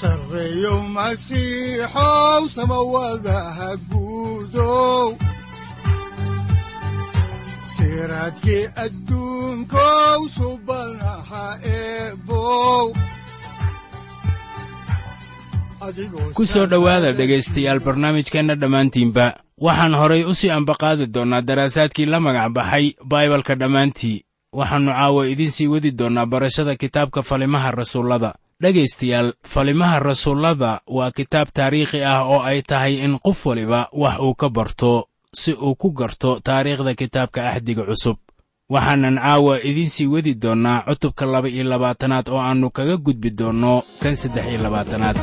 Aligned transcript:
sareyow 0.00 0.78
masiixow 0.94 2.42
samawadaha 2.56 3.68
guudow 3.90 5.16
siraadkii 7.76 8.64
adduunkow 8.84 10.18
subanaha 10.38 11.46
eebow 11.74 12.86
ku 16.36 16.44
soo 16.46 16.66
dhowaada 16.66 17.12
dhegaystayaal 17.18 17.80
barnaamijkeenna 17.80 18.54
dhammaantiinba. 18.60 19.26
Waxaan 19.66 19.94
horay 20.00 20.22
u 20.24 20.34
sii 20.34 20.50
ambaqaadi 20.50 21.06
doonnaa 21.14 21.40
daraasaadkii 21.48 22.06
la 22.06 22.20
magac 22.20 22.52
baxay 22.52 22.86
baibalka 23.10 23.54
dhammaantii. 23.54 24.22
Waxaannu 24.52 24.92
caawa 24.92 25.26
idiin 25.32 25.50
sii 25.50 25.66
wadi 25.66 25.90
doonnaa 25.98 26.26
barashada 26.26 26.76
kitaabka 26.76 27.22
falimaha 27.22 27.70
rasuullada 27.70 28.34
dhegaystayaal 28.62 29.32
falimaha 29.46 29.98
rasuullada 29.98 30.80
waa 30.86 31.10
kitaab 31.10 31.48
taariikhi 31.54 32.02
ah 32.04 32.22
oo 32.26 32.40
ay 32.42 32.62
tahay 32.62 32.94
in 33.04 33.18
qof 33.18 33.46
waliba 33.46 33.88
wax 33.92 34.18
uu 34.20 34.34
ka 34.34 34.48
barto 34.48 35.08
si 35.32 35.52
uu 35.52 35.74
ku 35.74 35.90
garto 35.92 36.40
taariikhda 36.42 36.94
kitaabka 36.94 37.50
axdiga 37.50 37.82
cusub. 37.86 38.16
Waxaanan 38.70 39.16
caawa 39.22 39.62
idiin 39.62 39.88
sii 39.88 40.06
wadi 40.06 40.34
doonnaa 40.34 40.82
cutubka 40.88 41.26
laba 41.26 41.48
iyo 41.48 41.64
labaatanaad 41.64 42.28
oo 42.28 42.40
aannu 42.40 42.70
kaga 42.70 42.96
gudbi 42.96 43.30
doonno 43.30 43.82
kan 44.02 44.16
saddex 44.16 44.46
iyo 44.50 44.58
labaatanaad 44.62 45.16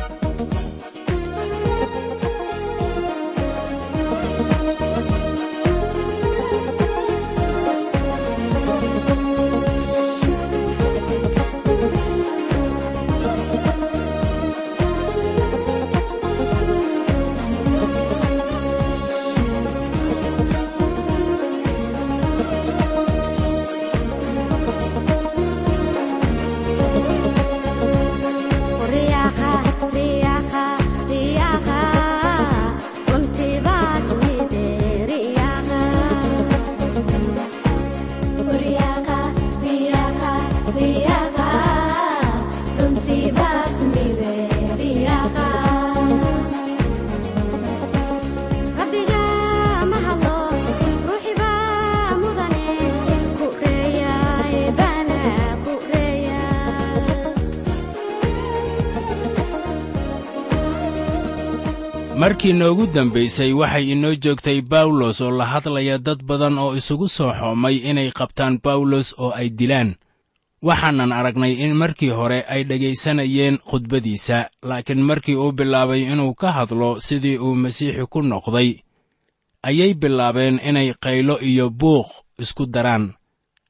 markii 62.26 62.52
noogu 62.52 62.86
dambaysay 62.86 63.52
waxay 63.52 63.92
inoo 63.92 64.14
joogtay 64.14 64.60
bawlos 64.62 65.20
oo 65.20 65.30
la 65.30 65.46
hadlaya 65.46 65.98
dad 65.98 66.22
badan 66.28 66.58
oo 66.58 66.74
isugu 66.76 67.08
soo 67.08 67.32
xoomay 67.32 67.76
inay 67.90 68.10
qabtaan 68.10 68.58
bawlos 68.64 69.14
oo 69.18 69.30
ay 69.30 69.48
dilaan. 69.58 69.94
Waxaanan 70.62 71.12
aragnay 71.12 71.52
in 71.64 71.74
markii 71.76 72.10
hore 72.10 72.42
ay 72.48 72.64
dhegaysanayeen 72.64 73.58
khudbadiisa 73.58 74.50
laakiin 74.62 75.02
markii 75.02 75.34
uu 75.36 75.52
bilaabay 75.52 76.02
inuu 76.02 76.34
ka 76.34 76.52
hadlo 76.52 77.00
sidii 77.00 77.38
uu 77.38 77.54
masiixi 77.54 78.06
ku 78.10 78.22
noqday 78.22 78.70
ayay 79.62 79.94
bilaabeen 79.94 80.58
inay 80.68 80.94
qaylo 81.04 81.38
iyo 81.40 81.70
buuq 81.70 82.06
isku 82.42 82.66
daraan. 82.66 83.14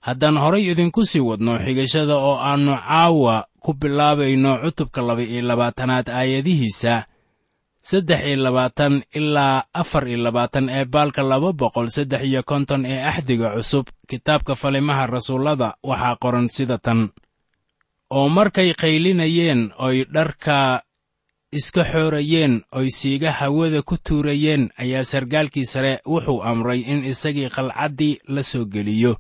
Haddaan 0.01 0.39
horay 0.39 0.65
idinku 0.71 1.05
sii 1.05 1.21
wadno 1.21 1.59
xigashada 1.59 2.17
oo 2.17 2.39
aannu 2.41 2.73
caawa 2.89 3.45
ku 3.61 3.75
bilaabayno 3.75 4.59
cutubka 4.65 5.03
laba-iyo 5.03 5.43
labaatanaad 5.43 6.09
aayadihiisa 6.09 7.05
saddex 7.89 8.21
iyo 8.29 8.37
labaatan 8.45 8.95
ilaa 9.19 9.65
afar 9.83 10.05
iyo 10.09 10.19
labaatan 10.27 10.69
ee 10.77 10.85
baalka 10.95 11.23
laba 11.31 11.51
boqol 11.61 11.89
saddex 11.97 12.23
iyo 12.31 12.43
konton 12.51 12.83
ee 12.93 13.01
axdiga 13.11 13.49
cusub. 13.57 13.87
Kitaabka 14.11 14.55
falimaha 14.63 15.07
rasuullada 15.07 15.69
waxaa 15.89 16.17
qoran 16.23 16.49
sida 16.57 16.79
tan. 16.79 17.01
Oo 18.17 18.29
markay 18.37 18.71
qaylinayeen 18.83 19.63
oy 19.87 19.97
dharka 20.15 20.59
iska 21.59 21.83
xoorayeen 21.93 22.55
oy 22.79 22.89
siiga 22.99 23.31
hawada 23.39 23.81
ku 23.89 23.95
tuurayeen 24.07 24.71
ayaa 24.83 25.05
sargaalkii 25.13 25.67
sare 25.73 25.93
wuxuu 26.13 26.43
amray 26.51 26.81
in 26.93 27.01
isagii 27.13 27.49
qalcaddii 27.57 28.15
la 28.35 28.43
soo 28.51 28.65
geliyo 28.75 29.13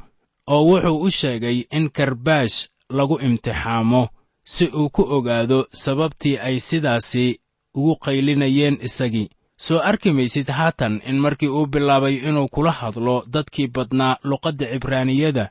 oo 0.54 0.62
wuxuu 0.70 0.98
u 1.06 1.10
sheegay 1.18 1.58
in 1.76 1.90
karbaash 1.96 2.56
lagu 2.96 3.16
imtixaamo 3.26 4.02
si 4.44 4.64
uu 4.80 4.90
ku 4.90 5.02
ogaado 5.16 5.58
sababtii 5.82 6.36
ay 6.38 6.56
sidaasi 6.68 7.26
ugu 7.76 7.94
qaylinayeen 8.04 8.78
isagii. 8.86 9.28
Soo 9.56 9.78
arki 9.90 10.10
maysid 10.12 10.48
haatan 10.58 11.00
in 11.08 11.16
markii 11.24 11.48
uu 11.48 11.66
bilaabay 11.66 12.14
inuu 12.28 12.48
kula 12.48 12.72
hadlo 12.72 13.24
dadkii 13.32 13.68
badnaa 13.74 14.16
luqadda 14.28 14.66
cibraaniyada 14.72 15.44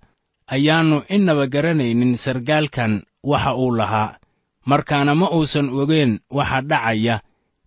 ayaannu 0.47 0.97
innaba 1.16 1.47
garanaynin 1.47 2.14
sargaalkan 2.18 2.94
waxa 3.24 3.56
uu 3.56 3.72
lahaa. 3.80 4.18
Markaana 4.66 5.16
ma 5.16 5.28
uusan 5.30 5.69
ogeen 5.69 6.19
waxa 6.38 6.62
dhacaya 6.62 7.16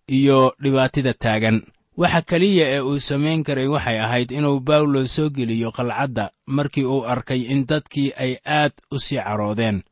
iyo 0.07 0.53
dhibaatida 0.63 1.13
taagan. 1.13 1.57
Waxa 1.97 2.21
keliya 2.21 2.65
ee 2.75 2.79
uu 2.81 2.99
samayn 2.99 3.43
karay 3.43 3.67
waxay 3.67 3.99
ahayd 3.99 4.31
inuu 4.31 4.59
bawlos 4.59 5.15
soo 5.15 5.29
geliyo 5.29 5.71
qalcadda 5.71 6.31
markii 6.47 6.85
uu 6.85 7.03
arkay 7.13 7.41
in 7.53 7.65
dadkii 7.67 8.13
ay 8.23 8.33
aad 8.45 8.71
u 8.91 8.99
sii 8.99 9.19
caroodeen 9.19 9.83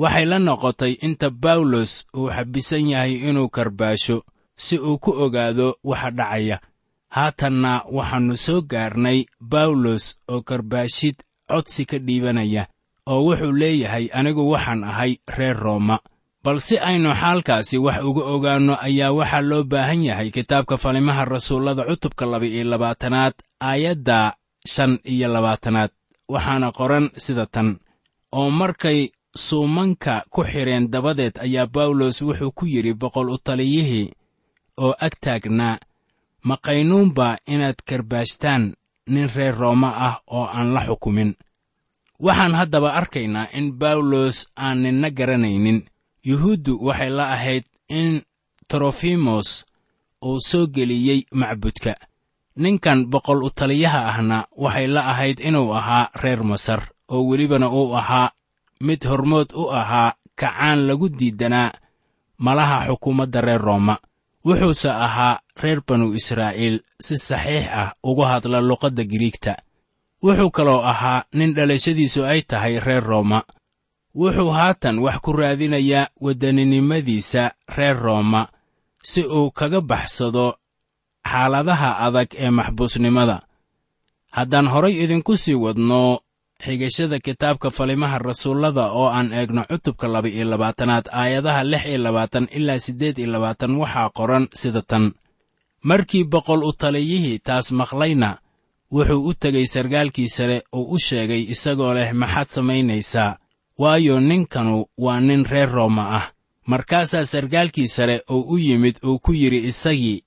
waxay 0.00 0.24
la 0.30 0.38
noqotay 0.38 0.92
inta 1.06 1.28
bawlos 1.30 1.92
uu 2.16 2.28
xabbisan 2.36 2.88
yahay 2.92 3.14
inuu 3.28 3.48
karbaasho 3.48 4.16
si 4.56 4.78
uu 4.78 4.98
ku 4.98 5.10
ogaado 5.24 5.76
waxa 5.84 6.10
dhacaya. 6.10 6.56
Haatanna 7.14 7.72
waxaannu 7.96 8.36
soo 8.36 8.60
gaarnay 8.72 9.18
bawlos 9.40 10.04
oo 10.32 10.40
karbaashid 10.48 11.16
codsi 11.50 11.84
ka 11.90 11.98
dhiibanaya 11.98 12.62
oo 13.12 13.20
wuxuu 13.26 13.52
leeyahay 13.60 14.08
anigu 14.18 14.42
waxaan 14.52 14.84
ahay 14.84 15.12
reer 15.36 15.56
rooma. 15.64 15.98
Bal 16.44 16.58
si 16.60 16.78
aynu 16.78 17.10
xaalkaasi 17.14 17.76
wax 17.78 17.98
uga 18.08 18.22
ogaanno 18.34 18.74
ayaa 18.86 19.12
waxaa 19.18 19.40
loo 19.50 19.62
baahan 19.64 20.02
yahay 20.08 20.30
kitaabka 20.30 20.76
falimaha 20.76 21.24
rasuullada 21.24 21.84
cutubka 21.84 22.24
laba-iyo 22.26 22.64
labaatanaad 22.64 23.34
aayadda 23.60 24.34
shan 24.72 24.98
iyo 25.04 25.28
labaatanaad. 25.28 25.90
Waxaana 26.32 26.72
qoran 26.72 27.10
sida 27.24 27.46
tan 27.46 27.68
oo 28.32 28.50
markay 28.50 28.98
suumanka 29.34 30.24
ku 30.30 30.44
xidheen 30.44 30.90
dabadeed 30.92 31.38
ayaa 31.40 31.66
bawlos 31.66 32.22
wuxuu 32.22 32.52
ku 32.52 32.66
yidhi 32.66 32.92
boqol 32.94 33.28
u 33.30 33.38
taliyihii 33.38 34.12
oo 34.84 34.94
ag 35.06 35.14
taagnaa 35.20 35.78
ma 36.46 36.56
qaynuunba 36.56 37.38
inaad 37.46 37.78
karbaashtaan 37.88 38.74
nin 39.12 39.28
reer 39.34 39.54
rooma 39.54 39.90
ah 40.06 40.16
oo 40.26 40.46
aan 40.46 40.74
la 40.74 40.82
xukumin. 40.86 41.34
Waxaan 42.20 42.54
haddaba 42.54 42.94
arkaynaa 42.94 43.48
in 43.58 43.72
bawlos 43.80 44.36
aan 44.56 44.82
ninna 44.82 45.10
garanaynin. 45.10 45.78
Yuhuuddu 46.28 46.78
waxay 46.86 47.10
la 47.10 47.24
ahayd 47.34 47.64
in 47.88 48.22
trofimos 48.68 49.64
uu 50.24 50.40
soo 50.40 50.66
geliyey 50.74 51.20
macbudka. 51.40 51.94
Ninkan 52.56 53.06
boqol 53.12 53.42
u 53.46 53.50
taliyaha 53.50 54.00
ahna 54.10 54.38
waxay 54.56 54.86
la 54.86 55.00
ahayd 55.12 55.38
inuu 55.40 55.74
ahaa 55.74 56.10
reer 56.22 56.42
masar 56.44 56.80
oo 57.08 57.22
welibana 57.28 57.68
uu 57.70 57.96
ahaa 57.96 58.30
mid 58.86 59.00
hormood 59.10 59.48
u 59.54 59.64
ahaa 59.80 60.10
kacaan 60.40 60.78
lagu 60.88 61.06
diidanaa 61.18 61.70
malaha 62.44 62.78
xukuumadda 62.88 63.40
reer 63.46 63.62
rooma. 63.68 63.96
Wuxuuse 64.46 64.90
ahaa 65.06 65.40
reer 65.62 65.80
banu 65.86 66.06
israa'iil 66.18 66.76
si 67.04 67.14
saxiix 67.28 67.66
ah 67.80 67.90
ugu 68.08 68.22
hadla 68.30 68.58
luqadda 68.68 69.02
giriigta. 69.10 69.54
Wuxuu 70.24 70.50
kaloo 70.56 70.82
ahaa 70.92 71.24
nin 71.38 71.54
dhalashadiisu 71.56 72.20
ay 72.32 72.40
tahay 72.50 72.74
reer 72.86 73.04
rooma. 73.10 73.40
Wuxuu 74.20 74.50
haatan 74.58 74.96
wax 75.04 75.16
ku 75.24 75.30
raadinayaa 75.32 76.10
waddaninimadiisa 76.24 77.42
reer 77.76 77.96
rooma 78.04 78.42
si 79.02 79.22
uu 79.36 79.50
kaga 79.58 79.80
baxsado 79.80 80.46
xaaladaha 81.30 81.90
adag 82.06 82.28
ee 82.44 82.50
maxbuusnimada 82.58 83.36
haddaan 84.36 84.66
horay 84.72 84.94
idinku 85.04 85.36
sii 85.42 85.54
wadno 85.64 86.20
xigashada 86.64 87.18
kitaabka 87.18 87.70
falimaha 87.70 88.18
rasuullada 88.18 88.84
oo 88.92 89.06
aan 89.16 89.32
eegno 89.32 89.62
cutubka 89.70 90.06
laba-iyo 90.08 90.44
labaatanaad 90.52 91.06
aayadaha 91.12 91.64
lix 91.64 91.84
iyo 91.86 91.98
labaatan 91.98 92.48
ilaa 92.58 92.78
siddeed 92.78 93.18
iyo 93.18 93.30
labaatan 93.34 93.72
waxaa 93.82 94.10
qoran 94.18 94.48
sida 94.54 94.82
tan. 94.82 95.12
Markii 95.82 96.24
boqol 96.24 96.62
u 96.64 96.72
taliyihii 96.72 97.38
taas 97.38 97.72
maqlayna 97.72 98.38
wuxuu 98.92 99.26
u 99.28 99.34
tegay 99.34 99.66
sargaalkii 99.66 100.28
sare 100.28 100.62
oo 100.72 100.82
u 100.94 100.98
sheegay 100.98 101.42
isagoo 101.52 101.94
leh 101.94 102.12
maxaad 102.12 102.48
samaynaysaa 102.48 103.36
waayo 103.78 104.20
ninkanu 104.20 104.86
waa 104.98 105.20
nin 105.20 105.44
reer 105.52 105.70
rooma 105.70 106.04
ah. 106.18 106.26
Markaasaa 106.66 107.24
sargaalkii 107.24 107.88
sare 107.88 108.22
oo 108.30 108.40
u 108.54 108.58
yimid 108.58 108.96
uu 109.04 109.18
ku 109.18 109.32
yidhi 109.32 109.66
isagii 109.70 110.22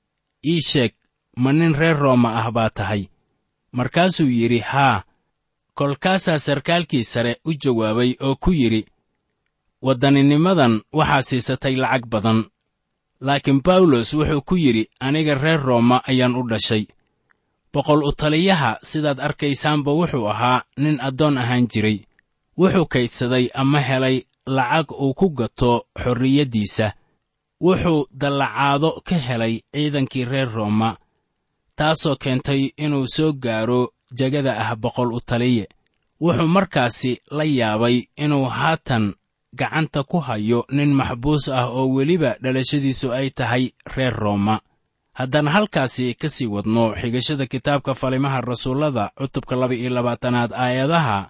ii 0.46 0.62
sheeg 0.62 0.92
ma 1.38 1.54
nin 1.54 1.74
reer 1.76 1.98
rooma 1.98 2.30
ah 2.42 2.52
baa 2.52 2.70
tahay. 2.70 3.04
Markaasuu 3.72 4.28
yidhi 4.28 4.60
haa 4.60 5.04
kolkaasaa 5.76 6.40
sarkaalkii 6.40 7.04
sare 7.04 7.34
u 7.46 7.52
jawaabay 7.64 8.12
oo 8.28 8.36
ku 8.44 8.52
yidhi 8.52 8.86
waddaninimadan 9.86 10.82
waxaa 10.94 11.22
siisatay 11.22 11.76
lacag 11.76 12.06
badan. 12.10 12.40
Laakiin 13.22 13.62
bawlos 13.64 14.14
wuxuu 14.14 14.42
ku 14.42 14.56
yidhi 14.56 14.84
aniga 15.00 15.36
reer 15.36 15.60
rooma 15.68 16.02
ayaan 16.10 16.36
u 16.36 16.44
dhashay. 16.50 16.84
Boqol 17.74 18.04
u 18.04 18.12
taliyaha 18.12 18.72
sidaad 18.90 19.20
arkaysaanba 19.20 19.92
wuxuu 20.00 20.28
ahaa 20.34 20.64
nin 20.78 20.98
addoon 21.08 21.38
ahaan 21.38 21.68
jiray. 21.72 22.00
Wuxuu 22.60 22.86
kaydsaday 22.86 23.46
ama 23.54 23.80
helay 23.82 24.18
lacag 24.56 24.92
uu 24.92 25.14
ku 25.14 25.30
gato 25.30 25.72
xorriyaddiisa. 26.04 26.88
Wuxuu 27.64 28.08
dallacaado 28.22 28.90
ka 29.08 29.16
helay 29.28 29.60
ciidankii 29.74 30.26
reer 30.26 30.50
rooma 30.56 30.98
taasoo 31.76 32.16
keentay 32.16 32.62
inuu 32.78 33.08
soo 33.16 33.34
gaaro 33.34 33.82
jegada 34.18 34.54
ah 34.64 34.76
boqol 34.76 35.14
u 35.14 35.20
taliye. 35.30 35.68
Wuxuu 36.22 36.48
markaasi 36.48 37.12
la 37.32 37.44
yaabay 37.44 37.98
inuu 38.24 38.46
haatan 38.58 39.14
gacanta 39.60 40.04
ku 40.04 40.18
hayo 40.20 40.66
nin 40.72 40.92
maxbuus 41.00 41.50
ah 41.50 41.68
oo 41.70 41.88
weliba 41.96 42.36
dhalashadiisu 42.44 43.08
ay 43.14 43.30
tahay 43.30 43.64
reer 43.96 44.14
rooma. 44.24 44.60
Haddaan 45.20 45.48
halkaasi 45.48 46.14
ka 46.20 46.28
sii 46.28 46.48
wadno 46.48 46.84
xigashada 47.00 47.46
kitaabka 47.46 47.94
falimaha 47.94 48.42
rasuullada 48.42 49.12
cutubka 49.18 49.56
laba 49.56 49.76
iyo 49.76 49.90
labaatanaad 49.90 50.52
aayadaha 50.54 51.30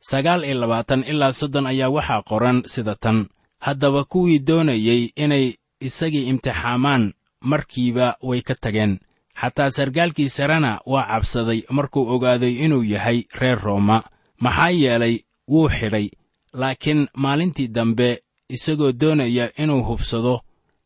sagaal 0.00 0.44
iyo 0.44 0.54
labaatan 0.60 1.04
ilaa 1.04 1.32
soddon 1.32 1.66
ayaa 1.66 1.88
waxaa 1.96 2.22
qoran 2.22 2.62
sida 2.66 2.94
tan. 2.96 3.28
Haddaba 3.60 4.04
kuwii 4.04 4.38
doonayey 4.38 5.12
inay 5.16 5.46
isagii 5.80 6.28
imtixaamaan 6.30 7.12
markiiba 7.40 8.16
way 8.22 8.40
ka 8.42 8.54
tageen 8.54 8.98
xataa 9.40 9.70
sargaalkii 9.70 10.28
sarena 10.28 10.80
waa 10.86 11.06
cabsaday 11.10 11.60
markuu 11.70 12.08
ogaaday 12.14 12.54
inuu 12.64 12.82
yahay 12.84 13.22
reer 13.40 13.58
rooma. 13.62 14.02
Maxaa 14.40 14.70
yeelay 14.70 15.18
wuu 15.48 15.68
xidhay 15.68 16.08
laakiin 16.52 17.08
maalintii 17.16 17.68
dambe 17.68 18.22
isagoo 18.48 18.92
doonaya 18.92 19.50
inuu 19.62 19.82
hubsado 19.82 20.40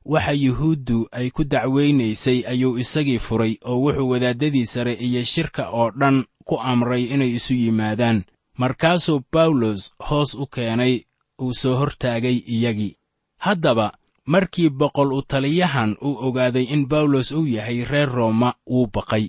waxa 0.04 0.32
yuhuuddu 0.32 1.08
ay 1.12 1.30
ku 1.30 1.44
dacwaynaysay 1.44 2.38
ayuu 2.48 2.78
isagii 2.78 3.18
furay 3.18 3.56
oo 3.64 3.78
wuxuu 3.84 4.08
wadaaddadii 4.10 4.66
sare 4.66 4.92
iyo 4.94 5.24
shirka 5.24 5.70
oo 5.70 5.90
dhan 5.90 6.24
ku 6.44 6.60
amray 6.60 7.04
inay 7.04 7.34
isu 7.34 7.54
yimaadaan. 7.54 8.24
Markaasuu 8.58 9.20
bawlos 9.32 9.94
hoos 10.08 10.34
u 10.34 10.46
keenay 10.46 11.00
uu 11.40 11.54
soo 11.54 11.76
hortaagay 11.76 12.36
iyagii. 12.46 12.96
Haddaba 13.38 13.92
markii 14.26 14.70
boqol 14.70 15.12
u 15.12 15.22
taliyahan 15.22 15.96
uu 16.02 16.16
ogaaday 16.26 16.62
in 16.74 16.86
bawlos 16.88 17.32
uu 17.32 17.46
yahay 17.46 17.84
reer 17.84 18.08
rooma 18.08 18.54
wuu 18.66 18.86
baqay. 18.86 19.28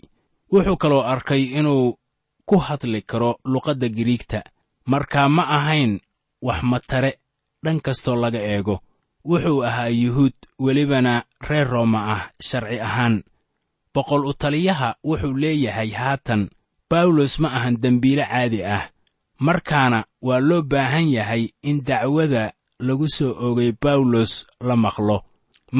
Wuxuu 0.51 0.77
kaloo 0.77 1.01
arkay 1.01 1.43
inuu 1.43 1.97
ku 2.45 2.57
hadli 2.57 3.01
karo 3.01 3.39
luqadda 3.45 3.87
giriigta 3.89 4.43
markaa 4.85 5.29
ma 5.29 5.43
ahayn 5.57 5.99
wax 6.41 6.63
matare 6.63 7.11
dhan 7.63 7.81
kastoo 7.81 8.15
laga 8.15 8.39
eego. 8.39 8.79
Wuxuu 9.25 9.63
ahaa 9.63 9.87
yuhuud 9.87 10.33
welibana 10.59 11.23
reer 11.49 11.67
rooma 11.67 11.99
ah 12.13 12.23
sharci 12.41 12.79
ahaan. 12.79 13.23
Boqol 13.93 14.25
u 14.25 14.33
taliyaha 14.33 14.95
wuxuu 15.03 15.33
leeyahay 15.41 15.89
haatan 15.89 16.49
bawlos 16.89 17.39
ma 17.39 17.47
ahan 17.57 17.75
dembiile 17.81 18.25
caadi 18.25 18.63
ah. 18.65 18.89
Markaana 19.39 20.05
waa 20.21 20.39
loo 20.39 20.61
baahan 20.61 21.09
yahay 21.09 21.49
in 21.63 21.81
dacwada 21.83 22.53
lagu 22.87 23.07
soo 23.15 23.31
oogay 23.45 23.71
bawlos 23.81 24.31
la 24.67 24.75
maqlo. 24.75 25.17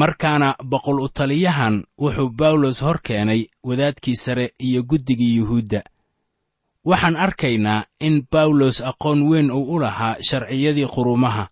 Markaana 0.00 0.48
boqol 0.70 0.98
u 1.00 1.08
taliyahan 1.08 1.76
wuxuu 2.02 2.30
bawlos 2.40 2.78
hor 2.84 2.98
keenay 3.06 3.40
wadaadkii 3.68 4.16
sare 4.24 4.46
iyo 4.66 4.82
guddigii 4.82 5.36
yuhuudda. 5.36 5.80
Waxaan 6.84 7.16
arkaynaa 7.16 7.84
in 8.00 8.16
bawlos 8.32 8.80
aqoon 8.90 9.20
weyn 9.28 9.50
uu 9.50 9.64
u 9.74 9.78
lahaa 9.80 10.16
sharciyadii 10.28 10.86
qurumaha 10.94 11.44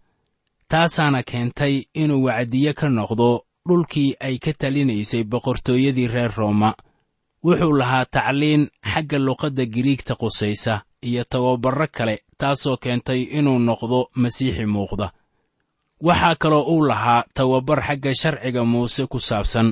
taasaana 0.69 1.23
keentay 1.23 1.75
inuu 1.95 2.25
wacdiye 2.27 2.73
ka 2.73 2.89
noqdo 2.89 3.29
dhulkii 3.69 4.17
ay 4.21 4.39
ka 4.39 4.53
talinaysay 4.53 5.25
boqortooyadii 5.25 6.09
reer 6.15 6.33
rooma. 6.37 6.75
Wuxuu 7.45 7.73
lahaa 7.81 8.05
tacliin 8.15 8.69
xagga 8.93 9.19
luqadda 9.19 9.65
giriigta 9.67 10.15
qusaysa 10.15 10.83
iyo 11.03 11.25
tababarro 11.25 11.87
kale 11.97 12.15
taasoo 12.39 12.77
keentay 12.77 13.23
inuu 13.39 13.59
noqdo 13.59 14.09
masiixi 14.15 14.67
muuqda 14.67 15.13
waxaa 16.07 16.35
kaloo 16.43 16.65
uu 16.75 16.83
lahaa 16.91 17.25
tababar 17.35 17.81
xagga 17.87 18.13
sharciga 18.21 18.63
muuse 18.65 19.07
ku 19.07 19.19
saabsan 19.29 19.69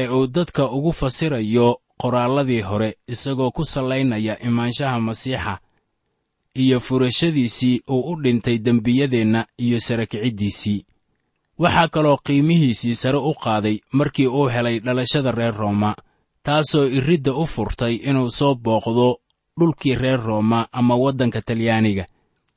ee 0.00 0.08
uu 0.08 0.26
dadka 0.26 0.62
ugu 0.76 0.92
fasirayo 1.00 1.68
qoraalladii 2.00 2.62
hore 2.68 2.90
isagoo 3.12 3.50
ku 3.56 3.64
sallaynaya 3.64 4.34
imaanshaha 4.48 4.98
masiixa 5.08 5.54
iyo 6.62 6.80
furashadiisii 6.80 7.82
uu 7.94 8.02
u 8.12 8.22
dhintay 8.22 8.58
dembiyadeenna 8.58 9.40
iyo 9.64 9.78
sara 9.86 10.06
kiciddiisii 10.06 10.84
waxaa 11.62 11.88
kaloo 11.88 12.16
qiimihiisii 12.26 12.94
sare 13.02 13.18
u 13.18 13.32
qaaday 13.44 13.76
markii 13.92 14.26
uu 14.26 14.46
helay 14.54 14.78
dhalashada 14.80 15.30
reer 15.32 15.54
rooma 15.54 15.94
taasoo 16.42 16.86
iridda 16.98 17.32
u 17.34 17.44
furtay 17.46 17.94
inuu 17.94 18.30
soo 18.30 18.54
booqdo 18.54 19.08
dhulkii 19.58 19.94
reer 19.94 20.20
rooma 20.20 20.68
ama 20.72 20.94
waddanka 20.96 21.40
talyaaniga 21.42 22.04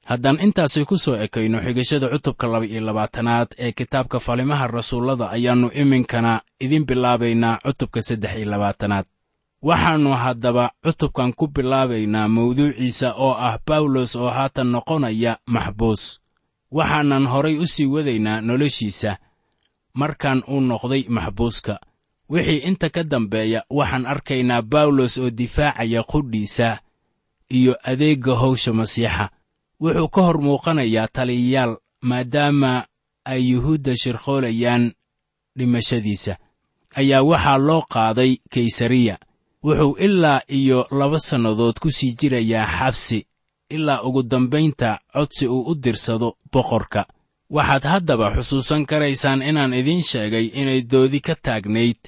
haddaan 0.09 0.39
intaasi 0.45 0.85
ku 0.85 0.97
soo 0.97 1.15
ekayno 1.25 1.57
xigashada 1.65 2.07
cutubka 2.13 2.47
laba 2.47 2.65
iyo 2.65 2.81
labaatanaad 2.81 3.49
ee 3.57 3.71
kitaabka 3.71 4.19
falimaha 4.19 4.67
rasuullada 4.67 5.29
ayaannu 5.35 5.69
iminkana 5.81 6.41
idin 6.59 6.85
bilaabaynaa 6.85 7.59
cutubka 7.65 8.01
saddex 8.01 8.35
iyo 8.37 8.45
labaatanaad. 8.53 9.05
Waxaannu 9.63 10.11
haddaba 10.23 10.71
cutubkan 10.83 11.33
ku 11.33 11.47
bilaabaynaa 11.47 12.27
mawduuciisa 12.27 13.13
oo 13.15 13.31
ah 13.47 13.57
bawlos 13.67 14.15
oo 14.15 14.29
haatan 14.29 14.67
noqonaya 14.75 15.37
maxbuus. 15.45 16.19
Waxaanan 16.71 17.25
horay 17.31 17.55
u 17.57 17.65
sii 17.73 17.85
wadaynaa 17.85 18.41
noloshiisa 18.41 19.17
markaan 19.93 20.43
uu 20.47 20.61
noqday 20.61 21.03
maxbuuska. 21.09 21.79
Wixii 22.29 22.57
inta 22.67 22.89
ka 22.89 23.03
dambeeya 23.03 23.63
waxaan 23.69 24.05
arkaynaa 24.05 24.61
bawlos 24.61 25.17
oo 25.17 25.29
difaacaya 25.29 26.03
qudhiisa 26.03 26.79
iyo 27.49 27.73
adeegga 27.83 28.35
hawsha 28.35 28.73
masiixa 28.73 29.29
wuxuu 29.83 30.07
ka 30.15 30.21
hor 30.25 30.37
muuqanayaa 30.45 31.07
taliyayaal 31.15 31.73
maadaama 32.09 32.71
ay 33.31 33.41
yuhuudda 33.51 33.93
shirqoolayaan 34.01 34.83
dhimashadiisa. 35.57 36.33
Ayaa 36.99 37.21
waxaa 37.31 37.57
loo 37.67 37.81
qaaday 37.93 38.31
kaysariya. 38.53 39.15
Wuxuu 39.63 39.95
ilaa 40.05 40.41
iyo 40.59 40.79
laba 40.99 41.19
sannadood 41.19 41.79
ku 41.81 41.89
sii 41.91 42.15
jirayaa 42.19 42.67
xabsi 42.77 43.19
ilaa 43.69 44.01
ugu 44.07 44.23
dambaynta 44.23 44.99
codsi 45.13 45.47
uu 45.47 45.63
u 45.71 45.75
dirsado 45.75 46.29
boqorka. 46.51 47.01
Waxaad 47.55 47.83
haddaba 47.83 48.27
xusuusan 48.35 48.85
karaysaan 48.85 49.41
inaan 49.41 49.73
idiin 49.73 50.03
sheegay 50.03 50.45
inay 50.59 50.81
doodi 50.91 51.19
ka 51.19 51.35
taagnayd 51.35 52.01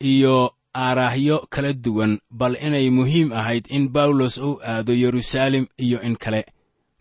iyo 0.00 0.36
aaraahyo 0.74 1.36
kala 1.50 1.72
duwan 1.72 2.18
bal 2.30 2.54
inay 2.66 2.90
muhiim 2.90 3.32
ahayd 3.32 3.64
in 3.76 3.88
bawlos 3.88 4.38
uu 4.38 4.60
aado 4.62 4.92
yeruusaalem 5.02 5.66
iyo 5.84 5.98
in 6.02 6.16
kale 6.16 6.44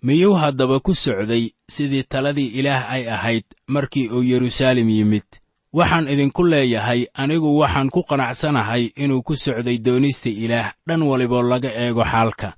miyuu 0.04 0.34
haddaba 0.36 0.80
ku 0.80 0.94
socday 0.96 1.52
sidii 1.70 2.04
taladii 2.04 2.48
ilaah 2.60 2.92
ay 2.92 3.10
ahayd 3.10 3.44
markii 3.68 4.10
uu 4.10 4.24
yeruusaalem 4.24 4.90
yimid? 4.90 5.26
Waxaan 5.74 6.08
idinku 6.08 6.44
leeyahay 6.44 7.06
anigu 7.14 7.58
waxaan 7.60 7.90
ku 7.90 8.04
qanacsanahay 8.04 8.92
inuu 8.96 9.22
ku 9.24 9.36
socday 9.36 9.78
doonista 9.78 10.30
ilaah 10.30 10.74
dhan 10.88 11.02
waliboo 11.02 11.42
laga 11.42 11.70
eego 11.84 12.04
xaalka. 12.06 12.54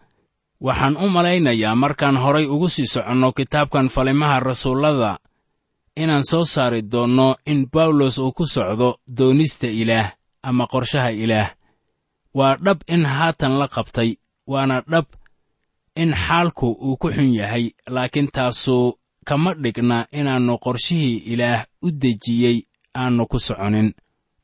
Waxaan 0.61 0.97
u 0.97 1.09
malaynayaa 1.09 1.75
markaan 1.75 2.17
horay 2.17 2.45
ugu 2.45 2.69
sii 2.69 2.85
soconno 2.87 3.31
kitaabkan 3.31 3.89
falimaha 3.89 4.39
rasuullada 4.39 5.17
inaan 5.95 6.23
soo 6.23 6.45
saari 6.45 6.81
doonno 6.91 7.35
in 7.45 7.67
bawlos 7.73 8.17
uu 8.17 8.31
ku 8.31 8.45
socdo 8.45 8.99
doonista 9.17 9.67
ilaah 9.67 10.11
ama 10.43 10.67
qorshaha 10.67 11.09
ilaah. 11.11 11.49
Waa 12.33 12.55
dhab 12.65 12.79
in 12.87 13.05
haatan 13.05 13.57
la 13.59 13.67
qabtay 13.67 14.15
waana 14.47 14.81
dhab 14.91 15.05
in 16.01 16.11
xaalku 16.25 16.67
uu 16.87 16.97
ku 17.01 17.07
xun 17.15 17.29
yahay 17.39 17.65
laakiin 17.95 18.27
taasu 18.35 18.77
kama 19.27 19.51
dhigna 19.63 19.97
inaannu 20.19 20.53
qorshihii 20.65 21.17
ilaah 21.33 21.61
u 21.85 21.91
dejiyey 22.01 22.57
aannu 23.01 23.23
ku 23.31 23.37
soconin. 23.47 23.89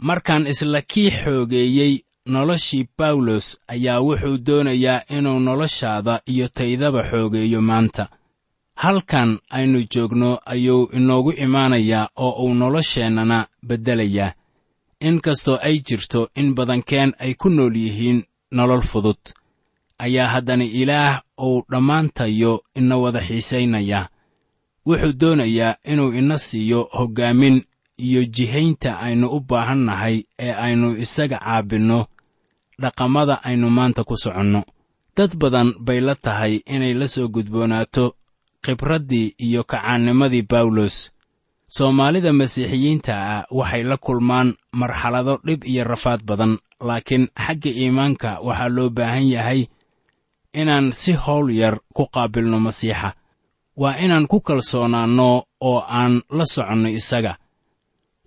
Markaan 0.07 0.47
isla 0.51 0.81
kii 0.91 1.09
xoogeeyey 1.21 1.93
noloshii 2.33 2.87
bawlos 2.97 3.47
ayaa 3.73 3.99
wuxuu 4.05 4.37
doonayaa 4.47 5.05
inuu 5.17 5.39
noloshaada 5.47 6.13
iyo 6.31 6.47
taydaba 6.57 7.01
xoogeeyo 7.09 7.61
maanta. 7.69 8.03
Halkan 8.83 9.39
aynu 9.57 9.79
joogno 9.93 10.39
ayuu 10.53 10.89
inoogu 10.97 11.31
imaanayaa 11.45 12.09
oo 12.25 12.31
uu 12.43 12.53
nolosheennana 12.53 13.37
beddelayaa. 13.67 14.33
In 15.07 15.21
kastoo 15.25 15.57
ay 15.67 15.75
jirto 15.87 16.21
in 16.35 16.47
badankeen 16.57 17.11
ay 17.19 17.33
ku 17.33 17.49
nool 17.49 17.75
yihiin 17.83 18.19
nolol 18.51 18.81
fudud 18.91 19.21
ayaa 19.97 20.27
haddana 20.33 20.63
ilaah 20.63 21.21
uu 21.41 21.63
dhammaantayo 21.71 22.63
ina 22.75 22.97
wada 22.97 23.21
xiisaynayaa 23.27 24.09
wuxuu 24.87 25.13
doonayaa 25.21 25.75
inuu 25.91 26.13
ina 26.13 26.37
siiyo 26.37 26.89
hoggaamin 26.97 27.63
iyo 27.97 28.25
jihaynta 28.25 28.99
aynu 28.99 29.27
u 29.27 29.39
baahan 29.39 29.79
nahay 29.87 30.23
ee 30.39 30.51
aynu 30.65 30.87
isaga 31.03 31.37
caabinno 31.39 31.99
dhaqamada 32.81 33.35
aynu 33.43 33.69
maanta 33.69 34.03
ku 34.03 34.15
soconno. 34.17 34.61
Dad 35.17 35.31
badan 35.41 35.69
bay 35.85 35.99
la 36.07 36.15
tahay 36.15 36.53
inay 36.75 36.93
la 36.93 37.07
soo 37.07 37.27
gudboonaato 37.27 38.05
khibraddii 38.63 39.27
iyo 39.45 39.63
kacaannimadii 39.63 40.41
bawlos. 40.51 40.95
Soomaalida 41.75 42.33
masiixiyiinta 42.33 43.13
ah 43.33 43.45
waxay 43.57 43.83
la 43.83 43.97
kulmaan 43.97 44.49
marxalado 44.79 45.39
dhib 45.45 45.63
iyo 45.63 45.83
rafaad 45.83 46.21
badan 46.27 46.57
laakiin 46.87 47.27
xagga 47.45 47.69
iimaanka 47.81 48.29
waxaa 48.47 48.69
loo 48.75 48.89
baahan 48.89 49.27
yahay 49.35 49.61
inaan 50.61 50.91
si 51.01 51.11
howl 51.23 51.49
yar 51.61 51.75
ku 51.95 52.03
qaabilno 52.13 52.57
masiixa. 52.59 53.09
Waa 53.81 53.97
inaan 54.05 54.27
ku 54.31 54.37
kalsoonaanno 54.47 55.29
oo 55.69 55.79
aan 55.99 56.13
la 56.37 56.45
soconno 56.53 56.89
isaga. 56.99 57.33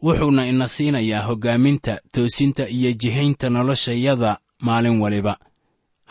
Wuxuuna 0.04 0.42
ina 0.50 0.66
siinayaa 0.74 1.26
hoggaaminta 1.28 1.92
toosinta 2.12 2.64
iyo 2.76 2.90
jihaynta 3.00 3.46
noloshayada 3.50 4.30
maalin 4.66 5.00
waliba. 5.02 5.34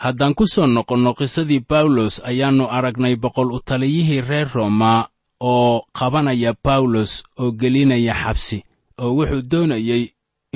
Haddaan 0.02 0.34
ku 0.38 0.44
soo 0.46 0.66
noqonno 0.66 1.10
qisadii 1.18 1.62
bawlos 1.70 2.14
ayaannu 2.30 2.64
aragnay 2.76 3.14
boqol 3.22 3.50
u 3.52 3.58
taliyihii 3.68 4.20
reer 4.28 4.48
rooma 4.54 5.08
oo 5.40 5.82
qabanaya 5.98 6.52
bawlos 6.64 7.12
oo 7.40 7.50
gelinaya 7.60 8.14
xabsi 8.22 8.58
oo 9.02 9.10
wuxuu 9.16 9.42
doonayey 9.50 10.02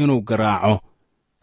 inuu 0.01 0.21
garaaco 0.29 0.75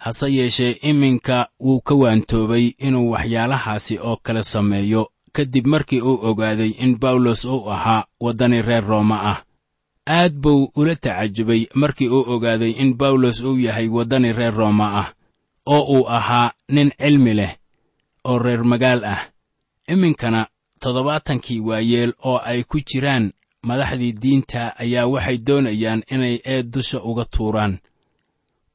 hase 0.04 0.28
yeeshee 0.38 0.72
iminka 0.90 1.38
wuu 1.66 1.82
ka 1.88 1.94
waantoobay 2.02 2.66
inuu 2.88 3.10
waxyaalahaasi 3.14 3.96
oo 4.08 4.16
kale 4.26 4.44
sameeyo 4.54 5.02
kadib 5.36 5.66
markii 5.74 6.02
uu 6.10 6.20
ogaaday 6.30 6.72
in 6.84 6.92
bawlos 7.02 7.42
uu 7.46 7.70
ahaa 7.76 8.04
waddani 8.20 8.62
reer 8.62 8.84
rooma 8.92 9.18
ah. 9.32 9.38
Aad 10.18 10.34
buu 10.44 10.72
ula 10.76 10.96
tacajubay 10.96 11.62
markii 11.82 12.10
uu 12.10 12.24
ogaaday 12.34 12.72
in 12.72 12.94
bawlos 12.98 13.42
uu 13.42 13.58
yahay 13.66 13.88
waddani 13.88 14.34
reer 14.34 14.54
rooma 14.60 14.88
ah 15.02 15.08
oo 15.74 15.84
uu 15.96 16.08
ahaa 16.18 16.52
nin 16.70 16.92
cilmi 17.00 17.34
leh 17.34 17.54
oo 18.26 18.40
reer 18.40 18.64
magaal 18.64 19.02
ah. 19.06 19.22
Iminkana 19.88 20.48
toddobaatankii 20.80 21.60
waayeel 21.60 22.14
oo 22.24 22.38
ay 22.38 22.64
ku 22.64 22.78
jiraan 22.90 23.26
madaxdii 23.68 24.12
diinta 24.22 24.62
ayaa 24.80 25.08
waxay 25.14 25.38
doonayaan 25.48 26.04
inay 26.14 26.36
eed 26.46 26.66
dusha 26.74 27.00
uga 27.10 27.26
tuuraan 27.26 27.78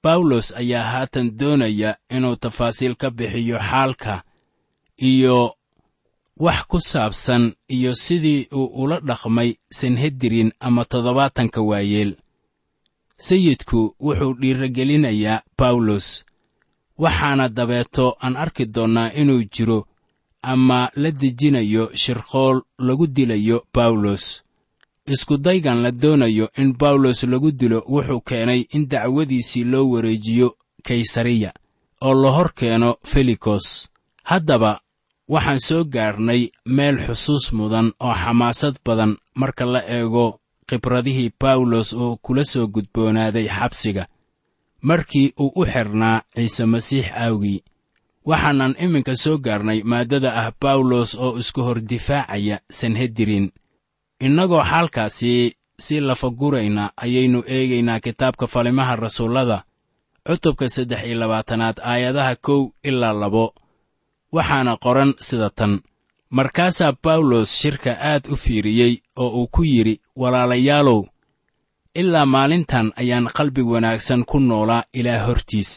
bawlos 0.05 0.47
ayaa 0.61 0.85
haatan 0.93 1.27
doonaya 1.39 1.91
inuu 2.17 2.37
tafaasiil 2.37 2.95
ka 3.01 3.11
bixiyo 3.11 3.59
xaalka 3.59 4.23
iyo 5.11 5.57
wax 6.45 6.61
ku 6.69 6.79
saabsan 6.81 7.55
iyo 7.69 7.95
sidii 7.95 8.49
uu 8.53 8.67
ula 8.83 9.01
dhaqmay 9.01 9.51
sanhedirin 9.71 10.53
ama 10.61 10.85
toddobaatanka 10.85 11.61
waayeel. 11.63 12.13
Sayidku 13.17 13.81
wuxuu 14.01 14.35
dhiiragelinayaa 14.41 15.43
bawlos 15.59 16.07
waxaana 16.99 17.49
dabeeto 17.49 18.17
aan 18.25 18.37
arki 18.37 18.65
doonnaa 18.75 19.13
inuu 19.21 19.43
jiro 19.55 19.87
ama 20.43 20.91
la 20.97 21.11
dejinayo 21.11 21.91
shirqool 22.03 22.57
lagu 22.79 23.07
dilayo 23.07 23.65
bawlos 23.75 24.44
iskudaygan 25.07 25.83
la 25.83 25.91
doonayo 25.91 26.49
in 26.57 26.73
bawlos 26.81 27.23
lagu 27.25 27.51
dilo 27.53 27.85
wuxuu 27.89 28.21
keenay 28.21 28.61
in 28.73 28.89
dacwadiisii 28.89 29.65
loo 29.65 29.91
wareejiyo 29.91 30.57
kaysariya 30.83 31.53
oo 32.01 32.15
la 32.15 32.31
hor 32.31 32.53
keeno 32.55 32.97
felikos 33.05 33.89
haddaba 34.25 34.81
waxaan 35.29 35.59
soo 35.61 35.85
gaarnay 35.85 36.49
meel 36.67 36.97
xusuus 37.07 37.53
mudan 37.53 37.93
oo 38.01 38.15
xamaasad 38.15 38.75
badan 38.85 39.17
marka 39.35 39.65
la 39.65 39.81
eego 39.89 40.41
khibradihii 40.69 41.31
bawlos 41.41 41.93
oo 41.93 42.17
kula 42.23 42.45
soo 42.45 42.67
gudboonaaday 42.67 43.49
xabsiga. 43.49 44.07
Markii 44.83 45.33
uu 45.41 45.53
u 45.57 45.65
xidhnaa 45.67 46.23
ciise 46.35 46.65
masiix 46.67 47.07
aawgii 47.13 47.63
waxaanan 48.27 48.75
iminka 48.85 49.17
soo 49.17 49.39
gaarnay 49.39 49.83
maaddada 49.85 50.31
ah 50.43 50.53
bawlos 50.61 51.15
oo 51.15 51.39
isku 51.39 51.61
hor 51.63 51.81
difaacaya 51.81 52.61
sanhedirin 52.71 53.51
innagoo 54.27 54.63
xaalkaasi 54.71 55.33
si 55.85 55.95
lafagurayna 56.09 56.85
ayaynu 57.05 57.41
eegaynaa 57.57 58.01
kitaabka 58.05 58.47
falimaha 58.55 58.97
rasuullada 58.97 59.59
cutubka 60.27 60.69
saddex 60.75 61.03
iyo 61.07 61.17
labaatanaad 61.23 61.77
aayadaha 61.91 62.35
kow 62.47 62.61
ilaa 62.89 63.13
labo. 63.23 63.55
Waxaana 64.37 64.73
qoran 64.85 65.11
sida 65.21 65.51
tan. 65.59 65.73
Markaasaa 66.31 66.93
bawlos 67.05 67.51
shirka 67.61 67.91
aad 68.11 68.25
u 68.33 68.37
fiiriyey 68.37 68.95
oo 69.17 69.29
uu 69.41 69.47
ku 69.55 69.63
yidhi 69.65 70.01
walaalayaalow 70.17 71.01
ilaa 72.01 72.27
maalintan 72.35 72.87
ayaan 72.97 73.27
qalbi 73.37 73.63
wanaagsan 73.73 74.25
ku 74.31 74.39
noolaa 74.41 74.85
ilaa 74.93 75.27
hortiis. 75.27 75.71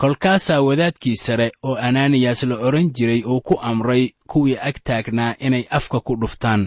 Kolkaasaa 0.00 0.60
wadaadkii 0.68 1.16
sare 1.16 1.48
oo 1.62 1.74
ananiyas 1.88 2.42
la 2.42 2.56
odhan 2.66 2.88
jiray 2.96 3.22
uu 3.24 3.40
ku 3.40 3.54
amray 3.70 4.04
kuwii 4.30 4.58
ag 4.68 4.76
taagnaa 4.84 5.34
inay 5.46 5.64
afka 5.70 6.00
ku 6.00 6.12
dhuftaan 6.20 6.62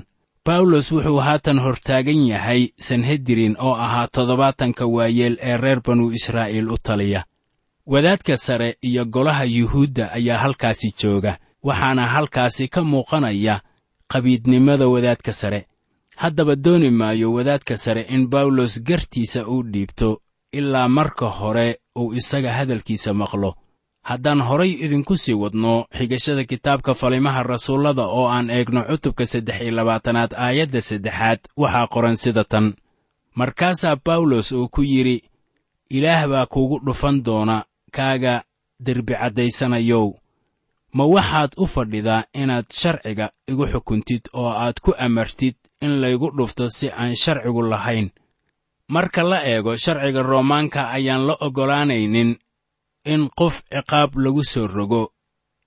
bawlos 0.49 0.87
wuxuu 0.91 1.19
haatan 1.27 1.59
hortaagan 1.65 2.21
yahay 2.31 2.61
sanhedirin 2.87 3.55
oo 3.59 3.73
ahaa 3.85 4.07
toddobaatanka 4.15 4.85
waayeel 4.95 5.35
ee 5.49 5.57
reer 5.63 5.79
banu 5.85 6.05
israa'iil 6.17 6.69
u 6.71 6.77
taliya. 6.87 7.21
Wadaadka 7.85 8.37
sare 8.37 8.69
iyo 8.81 9.05
golaha 9.05 9.43
yuhuudda 9.43 10.11
ayaa 10.17 10.37
halkaasi 10.43 10.93
jooga 11.01 11.37
waxaana 11.63 12.07
halkaasi 12.13 12.67
ka 12.67 12.81
muuqanaya 12.83 13.61
qabiidnimada 14.11 14.87
wadaadka 14.87 15.33
sare. 15.33 15.65
Haddaba 16.15 16.55
dooni 16.55 16.89
maayo 16.89 17.33
wadaadka 17.33 17.77
sare 17.77 18.01
in 18.09 18.27
bawlos 18.27 18.73
gartiisa 18.83 19.47
uu 19.47 19.63
dhiibto 19.63 20.21
ilaa 20.51 20.87
marka 20.87 21.25
hore 21.39 21.77
uu 21.99 22.13
isaga 22.13 22.51
hadalkiisa 22.53 23.13
maqlo 23.13 23.55
haddaan 24.09 24.41
horay 24.47 24.71
idinku 24.85 25.15
sii 25.23 25.33
wadno 25.43 25.73
xigashada 25.97 26.43
kitaabka 26.51 26.93
falimaha 27.01 27.43
rasuullada 27.43 28.03
oo 28.17 28.25
aan 28.35 28.49
eegno 28.49 28.81
cutubka 28.89 29.25
saddex 29.31 29.57
iyo 29.61 29.71
labaatanaad 29.77 30.31
aayadda 30.45 30.81
saddexaad 30.89 31.39
waxaa 31.61 31.87
qoran 31.93 32.17
sida 32.23 32.43
tan. 32.43 32.73
Markaasaa 33.39 33.95
bawlos 34.05 34.51
uu 34.51 34.67
ku 34.73 34.81
yidhi 34.91 35.17
ilaah 35.97 36.27
baa 36.31 36.45
kuugu 36.45 36.77
dhufan 36.85 37.23
doona 37.25 37.57
kaaga 37.95 38.43
derbicaddayanayow 38.85 40.07
ma 40.93 41.03
waxaad 41.05 41.51
u 41.57 41.65
fadhidaa 41.67 42.23
inaad 42.33 42.65
sharciga 42.81 43.29
igu 43.51 43.65
xukuntid 43.71 44.21
oo 44.33 44.49
aad 44.63 44.77
ku 44.81 44.91
amartid 45.05 45.55
in 45.81 46.01
laygu 46.01 46.31
dhufto 46.37 46.69
si 46.69 46.89
aan 46.89 47.15
sharcigu 47.15 47.61
lahayn? 47.61 48.09
Marka 48.87 49.23
la 49.23 49.39
eego 49.45 49.77
sharciga 49.77 50.21
roomaanka 50.23 50.89
ayaan 50.97 51.27
la 51.27 51.35
oggolaanaynin 51.45 52.35
in 53.05 53.29
qof 53.29 53.61
ciqaab 53.71 54.15
lagu 54.17 54.43
soo 54.43 54.67
rogo 54.67 55.11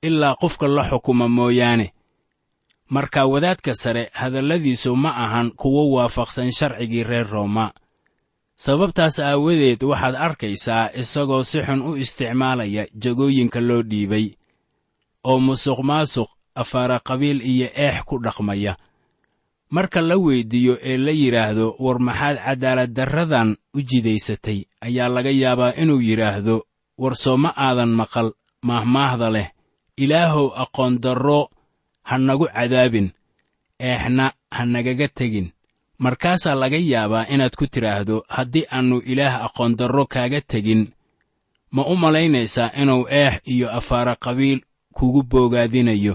ilaa 0.02 0.34
qofka 0.34 0.68
la 0.68 0.82
xukuma 0.90 1.28
mooyaane. 1.28 1.92
Marka 2.90 3.26
wadaadka 3.26 3.74
sare 3.74 4.10
hadalladiisu 4.12 4.96
ma 4.96 5.10
ahan 5.24 5.50
kuwo 5.50 5.90
waafaqsan 5.96 6.52
sharcigii 6.52 7.04
reer 7.04 7.26
rooma. 7.26 7.72
Sababtaas 8.56 9.18
aawadeed 9.18 9.82
waxaad 9.82 10.14
arkaysaa 10.14 10.90
isagoo 11.00 11.42
si 11.42 11.58
xun 11.62 11.82
u 11.82 11.96
isticmaalaya 11.96 12.86
jagooyinka 13.02 13.60
loo 13.60 13.82
dhiibay 13.82 14.26
oo 15.24 15.38
musuq 15.40 15.78
maasuq 15.82 16.28
afaara 16.54 17.00
qabiil 17.00 17.40
iyo 17.42 17.68
eex 17.74 18.04
ku 18.04 18.18
dhaqmaya. 18.18 18.76
Marka 19.70 20.00
la 20.00 20.16
weyddiiyo 20.16 20.78
ee 20.82 20.96
la 20.96 21.10
yidhaahdo 21.10 21.76
war 21.78 21.98
maxaad 21.98 22.36
cadaaladdarradan 22.44 23.56
u 23.74 23.80
jidaysatay? 23.80 24.64
ayaa 24.80 25.08
laga 25.08 25.30
yaabaa 25.30 25.72
inuu 25.82 26.00
yidhaahdo 26.00 26.66
war 26.99 27.14
soo 27.16 27.37
ma 27.37 27.50
aadan 27.56 27.92
maqal 28.00 28.28
maahmaahda 28.62 29.28
leh. 29.30 29.49
Ilaahow 29.96 30.49
aqoondarro 30.62 31.40
ha 32.08 32.18
nagu 32.18 32.46
cadaabin. 32.54 33.08
Eexna 33.78 34.32
ha 34.50 34.62
nagaga 34.64 35.08
tegin. 35.08 35.49
Markaasaa 35.99 36.54
laga 36.54 36.76
yaabaa 36.92 37.26
inaad 37.34 37.54
ku 37.58 37.66
tidhaahdo 37.66 38.25
haddii 38.28 38.66
aannu 38.75 38.99
ilaah 39.12 39.44
aqoondarro 39.46 40.04
kaaga 40.06 40.40
tegin 40.40 40.82
ma 41.75 41.82
u 41.87 41.94
malaynaysaa 41.96 42.70
inuu 42.82 43.06
eex 43.20 43.34
iyo 43.52 43.70
afaara 43.78 44.14
qabiil 44.25 44.61
kugu 44.96 45.22
boogaadinayo 45.30 46.14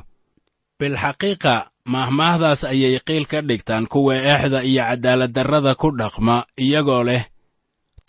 bilxaqiiqa 0.80 1.54
maahmaahdaas 1.94 2.62
ayay 2.64 3.00
qiil 3.08 3.26
ka 3.32 3.40
dhigtaan 3.42 3.88
kuwa 3.92 4.16
eexda 4.16 4.60
iyo 4.64 4.84
cadaaladdarrada 4.90 5.76
ku 5.82 5.88
dhaqma 6.00 6.36
iyagoo 6.64 7.04
leh 7.04 7.24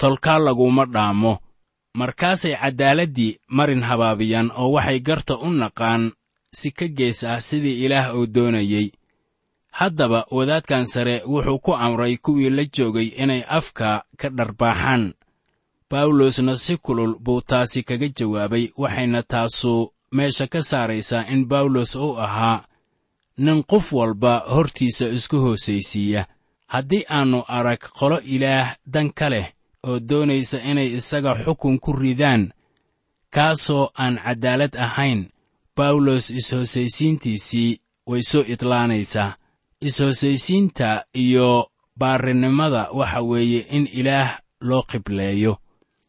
tolkaa 0.00 0.38
laguma 0.46 0.84
dhaamo 0.94 1.32
markaasay 1.98 2.54
caddaaladdii 2.62 3.38
marin 3.56 3.82
habaabiyaan 3.88 4.48
oo 4.60 4.70
waxay 4.76 5.00
garta 5.08 5.34
u 5.46 5.48
naqaan 5.60 6.02
si 6.58 6.68
ka 6.78 6.86
gees 6.98 7.20
ah 7.32 7.40
sidii 7.46 7.84
ilaah 7.84 8.14
uu 8.18 8.26
doonayey. 8.34 8.88
Haddaba 9.78 10.20
wadaadkan 10.36 10.86
sare 10.92 11.16
wuxuu 11.32 11.58
ku 11.64 11.72
amray 11.84 12.14
kuwii 12.24 12.50
la 12.56 12.64
joogay 12.74 13.08
inay 13.22 13.42
afka 13.58 13.88
ka 14.20 14.28
dharbaaxaan. 14.36 15.04
Bawlosna 15.90 16.56
si 16.56 16.76
kulul 16.76 17.14
buu 17.24 17.40
taasi 17.40 17.82
kaga 17.88 18.08
jawaabay 18.16 18.64
waxayna 18.76 19.22
taasu 19.22 19.92
meesha 20.12 20.46
ka 20.46 20.60
saaraysaa 20.62 21.26
in 21.32 21.46
bawlos 21.50 21.92
uu 21.96 22.16
ahaa 22.26 22.64
nin 23.44 23.62
qof 23.70 23.92
walba 23.92 24.32
hortiisa 24.54 25.06
isku 25.16 25.36
hoosaysiiya. 25.44 26.22
Haddii 26.72 27.04
aannu 27.10 27.40
arag 27.48 27.80
qolo 27.98 28.18
ilaah 28.34 28.76
dan 28.86 29.08
ka 29.18 29.28
leh 29.32 29.46
oo 29.86 29.98
doonaysa 30.08 30.58
inay 30.70 30.88
isaga 30.98 31.34
xukun 31.44 31.78
ku 31.78 31.92
ridaan 31.92 32.52
kaasoo 33.30 33.90
aan 33.98 34.18
caddaalad 34.24 34.74
ahayn 34.76 35.20
bawlos 35.76 36.30
is-hoosaysiintiisii 36.30 37.78
way 38.06 38.22
soo 38.22 38.44
idlaanaysaa. 38.48 39.36
Is-hoosaysiinta 39.80 41.04
iyo 41.14 41.70
baarinimada 41.96 42.90
waxa 42.92 43.20
weeye 43.22 43.60
in 43.70 43.88
ilaah 43.92 44.38
loo 44.60 44.82
qibleeyo. 44.82 45.56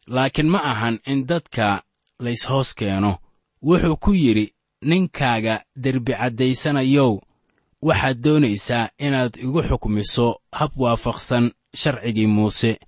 Laakiin 0.08 0.50
ma 0.50 0.64
ahan 0.64 1.00
in 1.08 1.28
dadka 1.28 1.84
layshoos 2.20 2.74
keeno. 2.76 3.18
Wuxuu 3.64 3.98
ku 3.98 4.14
yidhi 4.14 4.54
ninkaaga 4.82 5.64
derbi 5.76 6.14
caddaysanayow 6.14 7.20
waxaad 7.82 8.18
doonaysaa 8.24 8.90
inaad 9.00 9.34
igu 9.38 9.62
xukmiso 9.64 10.42
hab 10.52 10.72
waafaqsan 10.78 11.52
sharcigii 11.76 12.28
muuse 12.28 12.80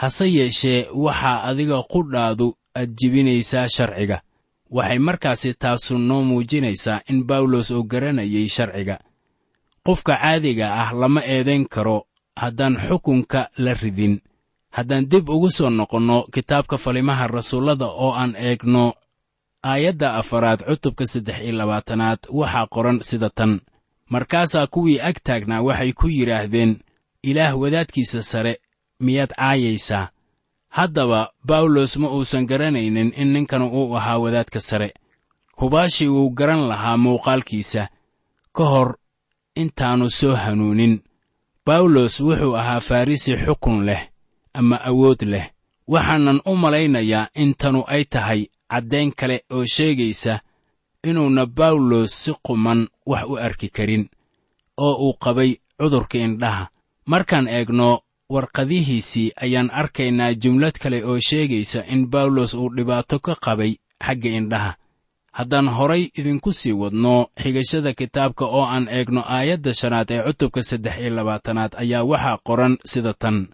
hase 0.00 0.26
yeeshee 0.36 0.80
waxaa 1.04 1.42
adiga 1.48 1.78
qudhaadu 1.92 2.48
aad 2.78 2.90
jibinaysaa 2.98 3.68
sharciga. 3.76 4.18
Waxay 4.76 4.98
markaasi 4.98 5.50
taasu 5.62 5.98
noo 6.08 6.22
muujinaysaa 6.28 7.00
in 7.10 7.18
bawlos 7.28 7.70
uu 7.70 7.82
garanayay 7.90 8.48
sharciga. 8.56 8.96
Qofka 9.86 10.14
caadiga 10.22 10.66
ah 10.82 10.90
lama 11.00 11.20
eedayn 11.34 11.64
karo 11.74 11.96
haddaan 12.40 12.74
xukunka 12.88 13.40
la 13.64 13.74
ridin. 13.74 14.14
Haddaan 14.76 15.08
dib 15.10 15.28
ugu 15.28 15.50
soo 15.50 15.70
noqonno 15.70 16.18
kitaabka 16.34 16.76
falimaha 16.84 17.26
rasuullada 17.26 17.86
oo 17.86 18.12
aan 18.20 18.32
eegno 18.36 18.84
aayadda 19.70 20.08
afaraad 20.20 20.60
cutubka 20.68 21.04
saddex 21.12 21.38
iyo 21.44 21.52
labaatanaad 21.60 22.18
waxaa 22.38 22.66
qoran 22.74 22.98
sida 23.08 23.30
tan. 23.38 23.52
Markaasaa 24.12 24.66
kuwii 24.66 25.00
ag 25.08 25.16
taagnaa 25.26 25.62
waxay 25.68 25.92
ku 25.92 26.06
yidhaahdeen 26.08 26.72
ilaah 27.22 27.52
wadaadkiisa 27.60 28.22
sare 28.22 28.54
miyaad 29.00 29.32
caayaysaa 29.36 30.10
haddaba 30.68 31.30
bawlos 31.44 31.96
ma 31.96 32.08
uusan 32.10 32.46
garanaynin 32.46 33.12
in 33.16 33.32
ninkan 33.32 33.62
uu 33.62 33.96
ahaa 33.96 34.18
wadaadka 34.18 34.60
sare. 34.60 34.94
Hubaashii 35.60 36.08
wuu 36.08 36.30
garan 36.30 36.68
lahaa 36.68 36.96
muuqaalkiisa. 36.96 37.88
Ka 38.52 38.64
hor 38.64 38.98
intaannu 39.56 40.10
soo 40.10 40.34
hanuunin. 40.34 41.00
Bawlos 41.66 42.20
wuxuu 42.20 42.56
ahaa 42.56 42.80
farrisi 42.80 43.36
xukun 43.36 43.84
leh 43.84 44.08
ama 44.54 44.76
awood 44.84 45.22
leh. 45.22 45.50
Waxaanan 45.88 46.40
u 46.46 46.56
malaynayaa 46.56 47.28
in 47.34 47.54
tanu 47.54 47.84
ay 47.86 48.04
tahay 48.04 48.46
caddayn 48.70 49.12
kale 49.12 49.44
oo 49.50 49.64
sheegaysa 49.74 50.40
inuuna 51.04 51.46
bawlos 51.46 52.10
si 52.24 52.32
quman 52.46 52.88
wax 53.06 53.24
u 53.28 53.36
arki 53.38 53.68
karin 53.68 54.08
oo 54.76 54.94
uu 55.04 55.14
qabay 55.22 55.56
cudurka 55.78 56.18
indhaha. 56.18 56.68
Markaan 57.06 57.48
eegno 57.48 58.00
warqadihiisii 58.28 59.32
ayaan 59.42 59.70
arkaynaa 59.70 60.32
jumlad 60.42 60.76
kale 60.82 61.04
oo 61.04 61.18
sheegaysa 61.20 61.84
in 61.92 62.06
bawlos 62.10 62.54
uu 62.54 62.68
dhibaato 62.76 63.18
ka 63.18 63.34
qabay 63.44 63.72
xagga 64.06 64.30
indhaha. 64.38 64.72
Haddaan 65.32 65.68
horay 65.68 66.02
idinku 66.18 66.52
sii 66.52 66.72
wadno 66.72 67.26
xigashada 67.42 67.92
kitaabka 67.94 68.44
oo 68.46 68.64
aan 68.64 68.88
eegno 68.88 69.22
aayadda 69.36 69.74
shanaad 69.74 70.10
ee 70.10 70.22
cutubka 70.26 70.62
saddex 70.62 70.96
iyo 70.98 71.10
labaatanaad 71.10 71.72
ayaa 71.82 72.04
waxaa 72.10 72.38
qoran 72.46 72.74
sida 72.84 73.14
tan. 73.14 73.48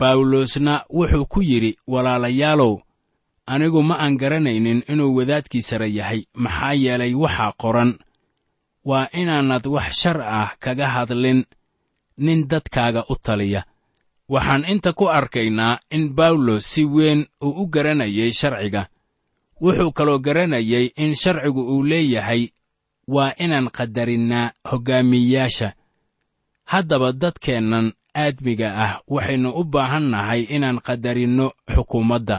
Bawlosna 0.00 0.84
wuxuu 0.90 1.26
ku 1.26 1.40
yidhi 1.42 1.76
walaalayaalow 1.86 2.74
anigu 3.46 3.82
ma 3.82 3.94
aan 3.98 4.16
garanaynin 4.16 4.82
inuu 4.92 5.16
wadaadkii 5.16 5.62
sare 5.62 5.88
yahay 5.98 6.20
maxaa 6.34 6.72
yeelay 6.74 7.14
waxaa 7.14 7.52
qoran. 7.62 7.90
Waa 8.84 9.08
inaanad 9.12 9.66
wax 9.66 9.92
shar 10.00 10.20
ah 10.22 10.50
kaga 10.60 10.86
hadlin 10.94 11.44
nin 12.18 12.48
dadkaaga 12.50 13.04
u 13.08 13.14
taliya 13.22 13.64
waxaan 14.28 14.64
inta 14.64 14.92
ku 14.92 15.08
arkaynaa 15.08 15.78
in 15.90 16.14
bawlos 16.14 16.64
si 16.72 16.84
weyn 16.84 17.26
uu 17.42 17.62
u 17.62 17.66
garanayay 17.66 18.32
sharciga. 18.32 18.88
Wuxuu 19.60 19.92
kaloo 19.92 20.18
garanayay 20.18 20.86
in 20.96 21.14
sharcigu 21.14 21.62
uu 21.72 21.82
leeyahay 21.82 22.48
waa 23.08 23.32
inaan 23.38 23.70
qadarinnaa 23.76 24.52
hoggaamiyeyaasha 24.70 25.72
haddaba 26.64 27.12
dadkeennan 27.12 27.92
aadmiga 28.14 28.68
ah 28.84 28.92
waxaynu 29.08 29.50
u 29.60 29.64
baahan 29.64 30.06
nahay 30.10 30.42
inaan 30.48 30.80
qadarinno 30.86 31.46
xukuumadda. 31.74 32.38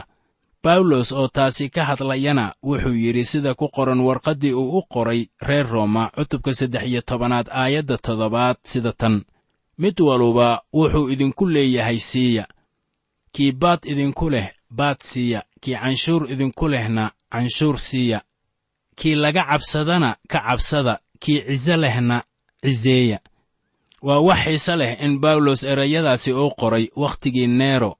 Bawlos 0.62 1.12
oo 1.12 1.28
taasi 1.28 1.68
ka 1.70 1.84
hadlayana 1.84 2.54
wuxuu 2.62 2.94
yidhi 3.04 3.24
sida 3.24 3.54
ku 3.54 3.68
qoran 3.68 4.00
warqaddii 4.00 4.52
uu 4.54 4.78
u 4.78 4.82
qoray 4.92 5.20
reer 5.48 5.66
rooma 5.66 6.10
cutubka 6.16 6.52
saddex 6.58 6.82
iyo 6.90 7.00
tobanaad 7.06 7.46
aayadda 7.50 7.96
toddobaad 7.98 8.56
sida 8.70 8.92
tan 8.92 9.22
mid 9.78 10.00
waluba 10.00 10.62
wuxuu 10.72 11.08
idinku 11.08 11.46
leeyahay 11.46 11.98
siiya. 11.98 12.46
Kii 13.32 13.52
baad 13.52 13.84
idinku 13.84 14.30
leh 14.30 14.48
baad 14.70 14.98
siiya. 15.00 15.42
Kii 15.60 15.74
canshuur 15.74 16.30
idinku 16.32 16.68
lehna 16.68 17.10
canshuur 17.32 17.78
siiya. 17.78 18.20
Kii 18.96 19.14
laga 19.14 19.44
cabsadana 19.44 20.16
ka 20.28 20.40
cabsada. 20.40 20.98
Kii 21.20 21.40
ciso 21.42 21.76
lehna 21.76 22.22
ciseeya 22.62 23.18
waa 24.02 24.20
wax 24.20 24.38
xiise 24.44 24.76
leh 24.76 25.02
in 25.04 25.18
bawlos 25.20 25.62
erayadaasi 25.62 26.32
uu 26.32 26.50
qoray 26.60 26.88
wakhtigii 26.96 27.46
neero 27.46 27.96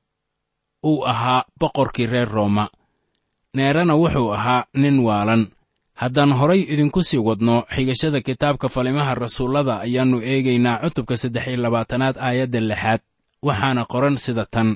uu 0.85 1.05
ahaa 1.07 1.45
boqorkii 1.61 2.07
reer 2.07 2.29
rooma 2.29 2.69
neerana 3.55 3.95
wuxuu 3.95 4.33
ahaa 4.35 4.65
nin 4.75 4.99
waalan 5.07 5.47
haddaan 6.01 6.33
horay 6.39 6.61
idinku 6.73 7.01
sii 7.09 7.19
wadno 7.29 7.57
xigashada 7.75 8.21
kitaabka 8.27 8.69
falimaha 8.75 9.15
rasuullada 9.23 9.75
ayaannu 9.87 10.19
eegaynaa 10.33 10.79
cutubka 10.83 11.15
saddex 11.23 11.47
iyo 11.49 11.57
labaatanaad 11.65 12.17
aayadda 12.27 12.61
lixaad. 12.71 13.01
Waxaana 13.47 13.83
qoran 13.93 14.17
sida 14.25 14.45
tan. 14.55 14.69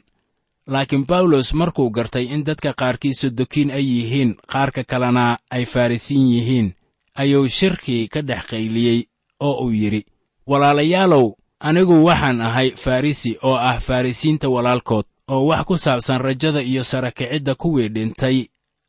Laakiin 0.72 1.04
bawlos 1.11 1.48
markuu 1.61 1.90
gartay 1.96 2.24
in 2.35 2.44
dadka 2.46 2.70
qaarkii 2.80 3.14
sodokiin 3.20 3.70
ay 3.78 3.85
yihiin 3.94 4.30
qaarka 4.52 4.83
kalena 4.90 5.38
ay 5.50 5.64
farrisiin 5.72 6.26
yihiin 6.35 6.68
ayuu 7.14 7.48
shirkii 7.48 8.09
ka 8.12 8.20
dhex 8.28 8.42
qayliyey 8.50 8.98
oo 9.40 9.64
uu 9.64 9.70
yidhi 9.80 10.02
walaalayaalow 10.50 11.26
anigu 11.68 11.96
waxaan 12.04 12.40
ahay 12.40 12.68
farrisi 12.85 13.37
oo 13.42 13.54
ah 13.70 13.78
farrisiinta 13.87 14.48
walaalkood 14.48 15.04
oo 15.28 15.46
wax 15.50 15.62
ku 15.68 15.76
saabsan 15.78 16.20
rajada 16.20 16.61
iyo 16.62 16.83
sarakicidda 16.85 17.54
kuwii 17.54 17.88
dhintay 17.88 18.37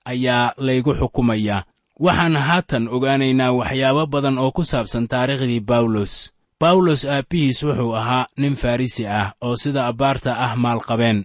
ayaa 0.06 0.54
laygu 0.58 0.94
xukumayaa 1.00 1.64
waxaan 2.06 2.36
haatan 2.48 2.84
ogaanaynaa 2.96 3.52
waxyaabo 3.60 4.04
badan 4.14 4.38
oo 4.44 4.52
ku 4.52 4.64
saabsan 4.72 5.06
taariikhdii 5.12 5.60
bawlos 5.70 6.14
bawlos 6.62 7.02
aabbihiis 7.06 7.60
wuxuu 7.64 7.94
ahaa 8.02 8.26
nin 8.42 8.56
farrisi 8.62 9.04
ah 9.08 9.34
oo 9.46 9.56
sida 9.62 9.82
abbaarta 9.92 10.32
ah 10.46 10.56
maalqabeen 10.64 11.20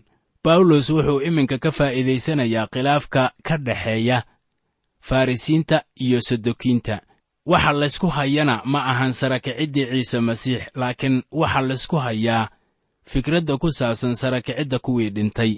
bawlos 0.45 0.87
wuxuu 0.95 1.21
iminka 1.29 1.57
ka 1.65 1.71
faa'iidaysanayaa 1.79 2.67
khilaafka 2.73 3.23
ka 3.47 3.55
dhexeeya 3.67 4.19
farrisiinta 5.01 5.83
iyo 6.05 6.21
sadokiinta. 6.21 7.01
Waxa 7.47 7.73
laysku 7.73 8.07
hayana 8.17 8.63
ma 8.65 8.81
ahan 8.91 9.13
sarakiciddii 9.13 9.87
ciise 9.87 10.21
masiix 10.21 10.63
laakiin 10.75 11.23
waxa 11.41 11.61
laysku 11.69 11.97
hayaa 11.97 12.49
fikradda 13.11 13.57
ku 13.59 13.71
saabsan 13.73 14.15
sarakicidda 14.15 14.79
kuwii 14.79 15.11
dhintay 15.11 15.53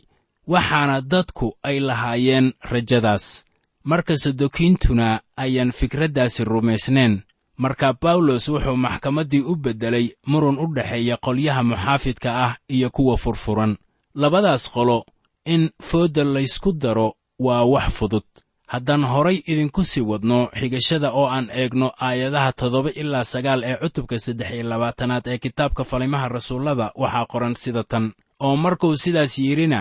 waxaana 0.46 1.00
dadku 1.00 1.56
ay 1.62 1.80
lahaayeen 1.80 2.52
rajadaas 2.70 3.44
marka 3.90 4.14
sadokiintuna 4.16 5.08
ayaan 5.44 5.72
fikraddaasi 5.78 6.44
rumaysnayn. 6.44 7.14
Marka 7.62 7.88
bawlos 8.02 8.44
wuxuu 8.48 8.76
maxkamaddii 8.76 9.40
u 9.50 9.54
beddelay 9.64 10.06
murun 10.30 10.58
u 10.58 10.66
dhexeeya 10.74 11.16
qolyaha 11.26 11.62
muxaafidka 11.62 12.30
ah 12.46 12.56
iyo 12.68 12.90
kuwa 12.90 13.16
furfuran. 13.16 13.76
Labadaas 14.14 14.70
qolo 14.74 15.04
in 15.44 15.70
foodda 15.82 16.24
laysku 16.24 16.72
daro 16.72 17.14
waa 17.38 17.64
wax 17.64 17.88
fudud. 17.98 18.22
Haddaan 18.66 19.04
horay 19.04 19.42
idinku 19.46 19.84
sii 19.84 20.00
wadno 20.10 20.38
xigashada 20.58 21.10
oo 21.12 21.26
aan 21.26 21.48
eegno 21.60 21.92
aayadaha 22.00 22.52
toddoba 22.52 22.90
ilaa 22.90 23.24
sagaal 23.24 23.64
ee 23.64 23.76
cutubka 23.82 24.18
saddex 24.18 24.50
iyo 24.52 24.62
labaatanaad 24.62 25.26
ee 25.26 25.38
kitaabka 25.38 25.84
falimaha 25.84 26.28
rasuullada 26.28 26.92
waxaa 26.94 27.26
qoran 27.32 27.54
sida 27.54 27.82
tan. 27.84 28.12
Oo 28.40 28.56
markuu 28.56 28.96
sidaas 28.96 29.38
yidhina 29.38 29.80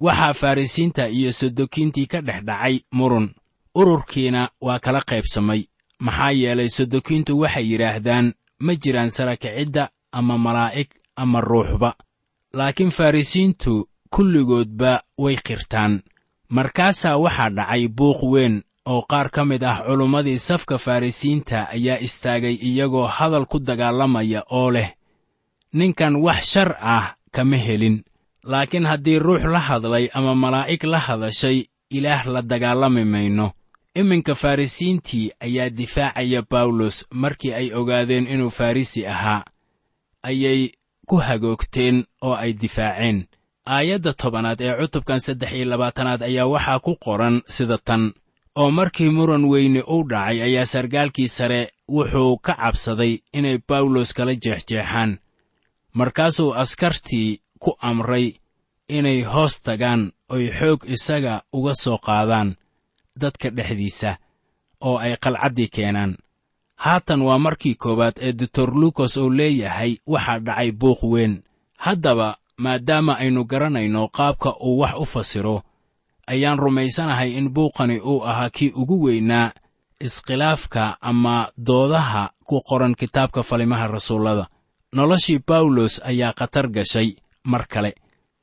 waxaa 0.00 0.32
farrisiinta 0.40 1.08
iyo 1.08 1.32
sadokiintii 1.32 2.06
ka 2.06 2.20
dhex 2.20 2.40
dhacay 2.44 2.80
murun 2.92 3.26
ururkiina 3.80 4.42
waa 4.66 4.78
kala 4.84 5.00
qaybsamay. 5.10 5.60
Maxaa 6.06 6.30
yeelay 6.40 6.68
sadokiintu 6.76 7.32
waxay 7.42 7.66
yidhaahdaan 7.72 8.26
ma 8.64 8.72
jiraan 8.82 9.10
sarakicidda 9.16 9.84
ama 10.18 10.34
malaa'ig 10.38 10.88
ama 11.22 11.40
ruuxba. 11.40 11.90
Laakiin 12.58 12.90
farrisiintu 12.98 13.72
kulligoodba 14.14 14.92
way 15.22 15.36
qirtaan. 15.46 15.92
Markaasaa 16.56 17.16
waxaa 17.24 17.50
dhacay 17.56 17.84
buuq 17.96 18.20
weyn 18.32 18.54
oo 18.92 19.02
qaar 19.10 19.28
ka 19.34 19.42
mid 19.44 19.62
ah 19.64 19.78
culummadii 19.86 20.38
safka 20.48 20.78
farrisiinta 20.78 21.58
ayaa 21.76 21.98
istaagay 22.06 22.54
iyagoo 22.68 23.06
hadal 23.16 23.46
ku 23.50 23.58
dagaalamaya 23.58 24.40
oo 24.58 24.70
leh 24.70 24.90
ninkan 25.78 26.14
wax 26.24 26.40
shar 26.52 26.70
ah 26.80 27.06
kama 27.34 27.56
helin. 27.66 27.96
Laakiin 28.50 28.86
haddii 28.90 29.18
ruux 29.18 29.42
la 29.54 29.58
hadlay 29.68 30.08
ama 30.14 30.34
malaa'ig 30.34 30.84
la 30.84 30.98
hadashay 31.06 31.58
ilaah 31.90 32.22
la 32.26 32.40
dagaalami 32.42 33.04
mayno 33.04 33.46
iminka 34.00 34.34
farrisiintii 34.34 35.30
ayaa 35.46 35.70
difaacaya 35.78 36.42
bawlos 36.50 36.96
markii 37.22 37.52
ay 37.60 37.68
ogaadeen 37.80 38.26
inuu 38.26 38.50
farrisi 38.50 39.06
ahaa. 39.06 39.44
Ayay 40.22 40.70
ku 41.08 41.16
hagoogteen 41.26 42.04
oo 42.22 42.34
ay 42.34 42.52
difaaceen. 42.62 43.18
Aayadda 43.74 44.12
tobanaad 44.12 44.60
ee 44.60 44.74
cutubkan 44.80 45.20
saddex 45.26 45.52
iyo 45.52 45.64
labaatanaad 45.70 46.22
ayaa 46.22 46.46
waxaa 46.54 46.78
ku 46.84 46.92
qoran 47.04 47.36
sida 47.54 47.78
tan. 47.78 48.12
Oo 48.60 48.70
markii 48.70 49.10
muran 49.16 49.44
weyne 49.44 49.80
uu 49.94 50.04
dhacay 50.10 50.38
ayaa 50.46 50.66
sargaalkii 50.72 51.28
sare 51.28 51.60
wuxuu 51.94 52.38
ka 52.46 52.52
cabsaday 52.60 53.12
inay 53.32 53.58
bawlos 53.68 54.10
kala 54.16 54.34
jeexjeexaan. 54.44 55.18
Markaasuu 55.98 56.52
askartii 56.62 57.40
ku 57.62 57.70
amray 57.80 58.26
inay 58.88 59.22
hoos 59.22 59.54
tagaan 59.62 60.02
oy 60.34 60.44
xoog 60.58 60.80
isaga 60.94 61.34
uga 61.52 61.74
soo 61.82 61.98
qaadaan 62.06 62.56
dadka 63.20 63.50
dhexdiisa 63.50 64.16
oo 64.80 64.98
ay 64.98 65.16
qalcaddii 65.16 65.68
keenaan. 65.68 66.16
Haatan 66.76 67.22
waa 67.22 67.38
markii 67.38 67.74
koowaad 67.74 68.16
ee 68.20 68.32
doktor 68.32 68.68
luukas 68.74 69.16
uu 69.16 69.30
leeyahay 69.30 69.96
waxaa 70.06 70.38
dhacay 70.46 70.72
buuq 70.72 71.02
weyn. 71.02 71.42
Haddaba 71.84 72.36
maadaama 72.56 73.12
aynu 73.18 73.44
garanayno 73.44 74.08
qaabka 74.08 74.50
uu 74.60 74.78
wax 74.80 74.94
u 75.00 75.04
fasiro 75.04 75.62
ayaan 76.26 76.58
rumaysanahay 76.58 77.30
in 77.38 77.48
buuqani 77.54 78.00
uu 78.00 78.24
ahaa 78.24 78.50
kii 78.50 78.72
ugu 78.80 79.02
weynaa 79.04 79.52
iskhilaafka 80.00 80.96
ama 81.00 81.48
doodaha 81.66 82.30
ku 82.44 82.60
qoran 82.68 82.94
kitaabka 82.94 83.42
falimaha 83.42 83.86
rasuullada. 83.88 84.46
Noloshii 84.92 85.40
bawlos 85.48 86.00
ayaa 86.04 86.32
khatar 86.32 86.68
gashay 86.68 87.16
mar 87.44 87.66
kale 87.68 87.94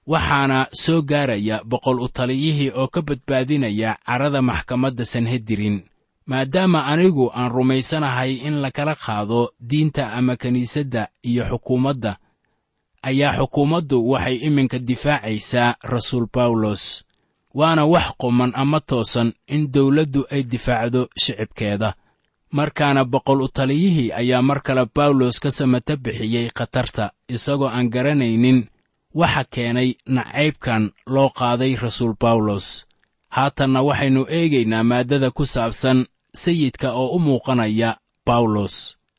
waxaana 0.07 0.67
soo 0.73 1.01
gaaraya 1.01 1.61
boqol 1.65 1.99
u 2.01 2.07
taliyihii 2.07 2.71
oo 2.75 2.87
ka 2.87 3.01
badbaadinaya 3.01 3.97
carrada 4.05 4.41
maxkamadda 4.41 5.05
sanhedirin 5.05 5.77
maadaama 6.25 6.85
anigu 6.85 7.31
aan 7.33 7.51
rumaysanahay 7.51 8.31
in 8.47 8.55
lakala 8.63 8.95
qaado 8.95 9.51
diinta 9.69 10.13
ama 10.13 10.35
kiniisadda 10.35 11.07
iyo 11.23 11.43
xukuumadda 11.49 12.17
ayaa 13.09 13.37
xukuumaddu 13.39 13.97
waxay 14.11 14.35
iminka 14.47 14.79
difaacaysaa 14.79 15.75
rasuul 15.83 16.27
bawlos 16.33 17.03
waana 17.53 17.85
wax 17.85 18.07
quman 18.21 18.51
ama 18.55 18.79
toosan 18.79 19.33
in 19.47 19.71
dawladdu 19.71 20.25
ay 20.31 20.43
difaacdo 20.43 21.01
shicibkeeda. 21.21 21.93
Markaana 22.51 23.05
boqol 23.05 23.41
u 23.41 23.47
taliyihii 23.47 24.11
ayaa 24.11 24.41
mar 24.41 24.61
kale 24.61 24.85
bawlos 24.95 25.39
ka 25.39 25.51
samata 25.51 25.95
bixiyey 25.95 26.49
khatarta 26.57 27.11
isagoo 27.35 27.67
aan 27.67 27.89
garanaynin 27.89 28.59
waxa 29.19 29.43
keenay 29.53 29.89
nacaybkan 30.15 30.83
loo 31.13 31.29
qaaday 31.39 31.73
rasuul 31.83 32.13
bawlos 32.21 32.67
haatanna 33.35 33.79
waxaynu 33.87 34.21
eegaynaa 34.37 34.83
maaddada 34.91 35.31
ku 35.37 35.43
saabsan 35.45 35.99
sayidka 36.43 36.87
oo 37.01 37.07
u 37.15 37.19
muuqanaya 37.25 37.89
bawlos 38.27 38.75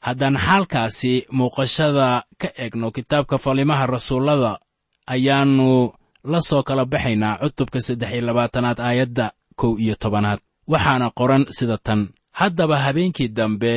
haddaan 0.06 0.36
xaalkaasi 0.46 1.12
muuqashada 1.38 2.06
ka 2.40 2.48
egno 2.64 2.88
kitaabka 2.96 3.36
falimaha 3.44 3.86
rasuullada 3.94 4.52
ayaannu 5.14 5.92
la 6.32 6.40
soo 6.48 6.62
kala 6.68 6.84
baxaynaa 6.92 7.38
cutubka 7.42 7.78
saddex 7.86 8.10
iyo 8.12 8.22
labaatanaad 8.28 8.78
aayadda 8.80 9.26
kow 9.60 9.72
iyo 9.84 9.94
tobanaad. 10.02 10.40
Waxaana 10.72 11.10
qoran 11.18 11.44
sida 11.56 11.78
tan 11.86 12.00
haddaba 12.32 12.76
habeenkii 12.84 13.28
dambe 13.28 13.72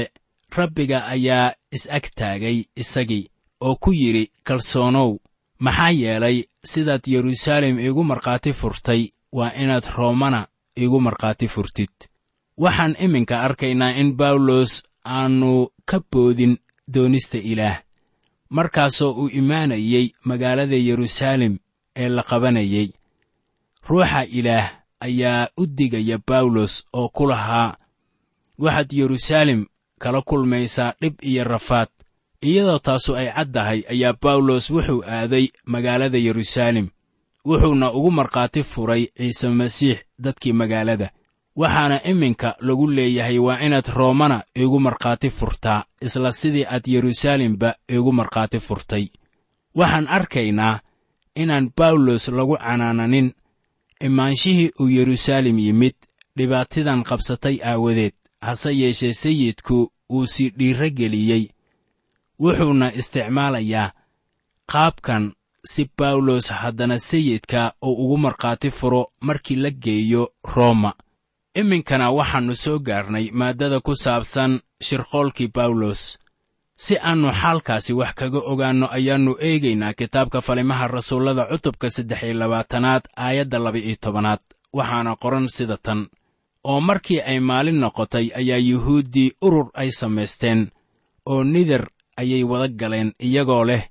rabbiga 0.58 0.98
ayaa 1.14 1.54
is-ag 1.76 2.06
taagay 2.16 2.58
isagii 2.82 3.30
oo 3.68 3.76
ku 3.76 3.92
yidhi 4.02 4.32
kalsoonow 4.48 5.12
maxaa 5.60 5.92
yeelay 6.02 6.38
sidaad 6.72 7.04
yeruusaalem 7.14 7.80
iigu 7.80 8.04
markhaati 8.04 8.54
furtay 8.54 9.02
waa 9.32 9.52
inaad 9.64 9.86
roomana 9.96 10.48
iigu 10.78 11.02
markhaati 11.02 11.48
furtid. 11.48 11.94
Waxaan 12.64 12.96
iminka 13.00 13.42
arkaynaa 13.42 13.90
in 14.02 14.16
bawlos 14.20 14.84
aannu 15.06 15.68
ka 15.86 15.98
boodin 16.12 16.58
doonista 16.94 17.38
ilaah 17.38 17.78
markaasoo 18.50 19.12
uu 19.12 19.30
imaanayey 19.40 20.06
magaalada 20.24 20.76
yeruusaalem 20.76 21.58
ee 21.96 22.10
la 22.10 22.24
qabanayey 22.24 22.88
ruuxa 23.90 24.22
ilaah 24.40 24.68
ayaa 25.00 25.48
u 25.58 25.66
digaya 25.78 26.18
bawlos 26.28 26.74
oo 26.94 27.10
ku 27.10 27.28
lahaa 27.28 27.78
waxaad 28.60 28.90
yeruusaalem 29.00 29.66
kala 30.00 30.22
kulmaysaa 30.22 30.94
dhib 31.02 31.16
iyo 31.22 31.44
rafaad 31.44 31.90
iyadoo 32.42 32.80
taasu 32.80 33.16
ay 33.16 33.32
caddahay 33.34 33.84
ayaa 33.90 34.14
bawlos 34.22 34.70
wuxuu 34.70 35.04
aaday 35.04 35.48
magaalada 35.66 36.18
yeruusaalem 36.18 36.88
wuxuuna 37.46 37.92
ugu 37.94 38.12
markhaati 38.12 38.64
furay 38.64 39.08
ciise 39.18 39.48
masiix 39.50 39.98
dadkii 40.20 40.54
magaalada. 40.54 41.10
Waxaana 41.56 42.04
iminka 42.04 42.56
lagu 42.60 42.88
leeyahay 42.88 43.40
waa 43.40 43.60
inaad 43.60 43.88
roomana 43.96 44.44
iigu 44.58 44.80
markhaati 44.80 45.30
furtaa 45.30 45.84
isla 46.02 46.32
sidii 46.32 46.66
aad 46.66 46.88
yeruusaalemba 46.88 47.76
iigu 47.92 48.12
markhaati 48.14 48.60
furtay. 48.60 49.08
Waxaan 49.76 50.08
arkaynaa 50.08 50.80
inaan 51.36 51.72
bawlos 51.78 52.28
lagu 52.28 52.58
canaananin 52.58 53.34
imaanshihii 54.02 54.72
uu 54.80 54.90
yeruusaalem 54.90 55.60
yimid 55.60 55.96
dhibaatidan 56.38 57.04
qabsatay 57.04 57.58
aawadeed 57.64 58.14
hase 58.42 58.78
yeeshee 58.78 59.14
sayidku 59.14 59.92
uu 60.12 60.26
sii 60.28 60.50
dhiirro 60.50 60.90
geliyey 60.90 61.48
wuxuuna 62.44 62.88
isticmaalayaa 63.00 63.94
qaabkan 64.72 65.24
si 65.72 65.90
bawlos 65.98 66.48
haddana 66.60 67.00
sayidka 67.00 67.62
uu 67.88 67.96
ugu 68.04 68.18
markhaati 68.18 68.72
furo 68.72 69.02
markii 69.28 69.56
la 69.64 69.70
geeyo 69.84 70.24
rooma 70.56 70.92
iminkana 71.60 72.12
waxaannu 72.18 72.56
soo 72.64 72.80
gaarnay 72.80 73.26
maaddada 73.40 73.80
ku 73.86 73.94
saabsan 74.04 74.52
shirqoolkii 74.88 75.50
bawlos 75.56 76.02
si 76.84 76.94
aannu 76.98 77.30
xaalkaasi 77.42 77.94
wax 78.00 78.14
kaga 78.20 78.40
ogaanno 78.52 78.88
ayaannu 78.98 79.32
eegaynaa 79.48 79.94
kitaabka 80.00 80.42
falimaha 80.48 80.88
rasuullada 80.88 81.44
cutubka 81.52 81.90
saddex 81.96 82.22
iyo 82.24 82.34
labaatanaad 82.42 83.04
aayadda 83.26 83.60
laba-iyo 83.60 83.96
tobanaad. 84.04 84.40
Waxaana 84.78 85.16
qoran 85.22 85.48
sida 85.56 85.78
tan 85.86 86.00
oo 86.64 86.80
markii 86.82 87.20
ay 87.30 87.40
maalin 87.40 87.80
noqotay 87.84 88.26
ayaa 88.40 88.58
yuhuuddii 88.70 89.30
urur 89.42 89.68
ay 89.82 89.90
samaysteen 90.00 90.62
oo 91.32 91.44
nidar 91.44 91.84
ayay 92.22 92.44
wada 92.52 92.68
galeen 92.80 93.10
iyagoo 93.28 93.64
leh 93.70 93.84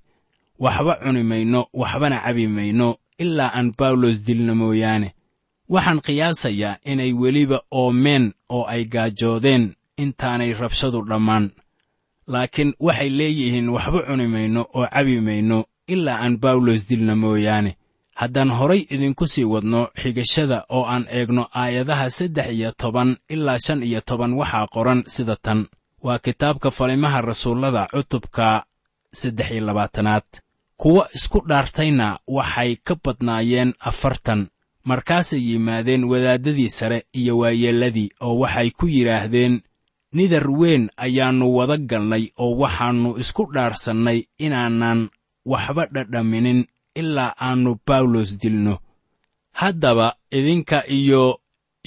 waxba 0.64 0.92
cuni 1.02 1.22
mayno 1.30 1.60
waxbana 1.80 2.18
cabi 2.24 2.46
mayno 2.56 2.88
ilaa 3.22 3.50
aan 3.58 3.68
bawlos 3.78 4.16
dilna 4.26 4.54
mooyaane. 4.60 5.08
Waxaan 5.74 6.00
qiyaasayaa 6.06 6.78
inay 6.90 7.12
weliba 7.20 7.58
oomeen 7.80 8.24
oo 8.56 8.64
ay 8.74 8.82
gaajoodeen 8.92 9.64
intaanay 10.02 10.52
rabshadu 10.60 11.00
dhammaan. 11.08 11.44
Laakiin 12.32 12.70
waxay 12.86 13.10
leeyihiin 13.18 13.68
waxba 13.76 14.00
cuni 14.08 14.26
mayno 14.34 14.60
oo 14.78 14.86
cabi 14.94 15.20
mayno 15.26 15.58
ilaa 15.92 16.18
aan 16.24 16.34
bawlos 16.42 16.82
dilna 16.88 17.14
mooyaane. 17.22 17.72
Haddaan 18.20 18.50
horay 18.58 18.82
idinku 18.94 19.24
sii 19.32 19.44
wadno 19.52 19.80
xigashada 20.00 20.58
oo 20.76 20.84
aan 20.92 21.04
eegno 21.16 21.42
aayadaha 21.60 22.06
saddex 22.16 22.48
iyo 22.56 22.70
toban 22.80 23.10
ilaa 23.34 23.58
shan 23.64 23.80
iyo 23.88 24.00
toban 24.08 24.32
waxaa 24.40 24.66
qoran 24.74 25.00
sida 25.14 25.36
tan 25.44 25.60
waa 26.06 26.18
kitaabka 26.26 26.70
falimaha 26.78 27.20
rasuullada 27.28 27.82
cutubka 27.92 28.46
saddex 29.18 29.48
iyo 29.50 29.64
labaatanaad. 29.68 30.28
Kuwa 30.80 31.08
isku 31.16 31.38
dhaartayna 31.48 32.06
waxay 32.36 32.72
ka 32.86 32.94
badnaayeen 33.04 33.70
afartan. 33.88 34.40
Markaasay 34.88 35.40
yimaadeen 35.50 36.04
wadaaddadii 36.10 36.68
sare 36.78 36.98
iyo 37.20 37.38
waayeelladii 37.38 38.08
oo 38.26 38.34
waxay 38.42 38.70
ku 38.78 38.86
yidhaahdeen 38.94 39.54
nidar 40.16 40.46
weyn 40.60 40.84
ayaannu 41.04 41.46
wada 41.56 41.76
galnay 41.90 42.24
oo 42.44 42.52
waxaannu 42.62 43.10
isku 43.22 43.42
dhaarsannay 43.54 44.18
inaanan 44.44 45.00
waxba 45.52 45.84
dhadhaminin 45.94 46.60
ilaa 47.00 47.32
aannu 47.46 47.72
bawlos 47.86 48.30
dilno. 48.42 48.74
Haddaba 49.60 50.08
idinka 50.38 50.78
iyo 50.98 51.22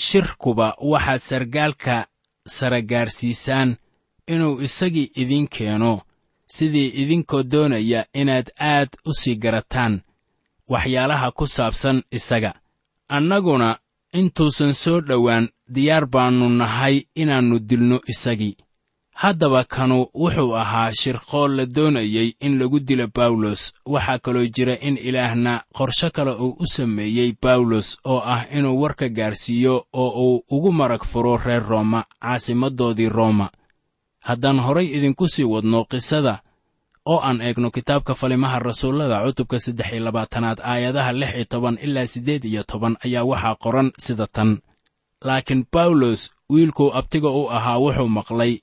shirkuba 0.07 0.67
waxaad 0.91 1.21
sargaalka 1.29 1.95
sara 2.55 2.81
gaarsiisaan 2.91 3.69
inuu 4.33 4.61
isagii 4.61 5.11
idiin 5.21 5.47
keeno 5.47 6.01
sidii 6.55 6.87
idinkoo 7.01 7.43
doonaya 7.51 8.05
inaad 8.13 8.47
aad 8.59 8.89
u 9.05 9.11
sii 9.19 9.35
garataan 9.43 10.01
waxyaalaha 10.71 11.31
ku 11.31 11.47
saabsan 11.47 12.03
isaga. 12.11 12.51
Annaguna 13.15 13.77
intuusan 14.13 14.73
soo 14.73 15.01
dhowaan 15.01 15.49
diyaar 15.73 16.05
baannu 16.13 16.49
nahay 16.49 16.95
inaannu 17.15 17.59
dilno 17.59 17.97
isagii. 18.07 18.57
Haddaba 19.21 19.63
kanu 19.63 19.97
wuxuu 20.21 20.55
ahaa 20.55 20.91
shirqool 21.01 21.51
la 21.57 21.65
doonayey 21.65 22.29
in 22.39 22.59
lagu 22.59 22.79
dilo 22.79 23.07
bawlos 23.15 23.61
waxaa 23.85 24.19
kaloo 24.23 24.47
jira 24.55 24.75
in 24.87 24.97
ilaahna 24.97 25.63
qorsho 25.77 26.09
kale 26.15 26.31
uu 26.31 26.55
u 26.59 26.65
sameeyey 26.67 27.33
bawlos 27.41 27.97
oo 28.05 28.19
ah 28.33 28.45
inuu 28.57 28.81
warka 28.81 29.09
gaarsiiyo 29.09 29.75
oo 29.93 30.09
uu 30.25 30.43
ugu 30.55 30.71
marag 30.71 31.03
furo 31.03 31.37
reer 31.37 31.63
rooma 31.69 32.03
caasimaddoodii 32.21 33.09
rooma 33.09 33.49
haddaan 34.27 34.59
horay 34.65 34.87
idinku 34.97 35.27
sii 35.27 35.43
wadno 35.53 35.85
qisada 35.91 36.33
oo 37.05 37.19
aan 37.27 37.41
eegno 37.41 37.71
kitaabka 37.71 38.13
falimaha 38.15 38.59
rasuullada 38.59 39.17
cutubka 39.25 39.59
saddex 39.59 39.89
iyo 39.93 40.03
labaatanaad 40.03 40.59
aayadaha 40.71 41.11
lix 41.13 41.31
iyo 41.35 41.45
toban 41.45 41.77
ilaa 41.85 42.05
siddeed 42.13 42.43
iyo 42.45 42.63
toban 42.63 42.97
ayaa 43.05 43.23
waxaa 43.31 43.55
qoran 43.63 43.91
sida 44.05 44.27
tan. 44.27 44.57
Laakiin 45.25 45.65
bawlos 45.73 46.21
wiilkuu 46.51 46.91
abtiga 46.99 47.29
u 47.29 47.49
ahaa 47.49 47.77
wuxuu 47.83 48.07
maqlay 48.17 48.53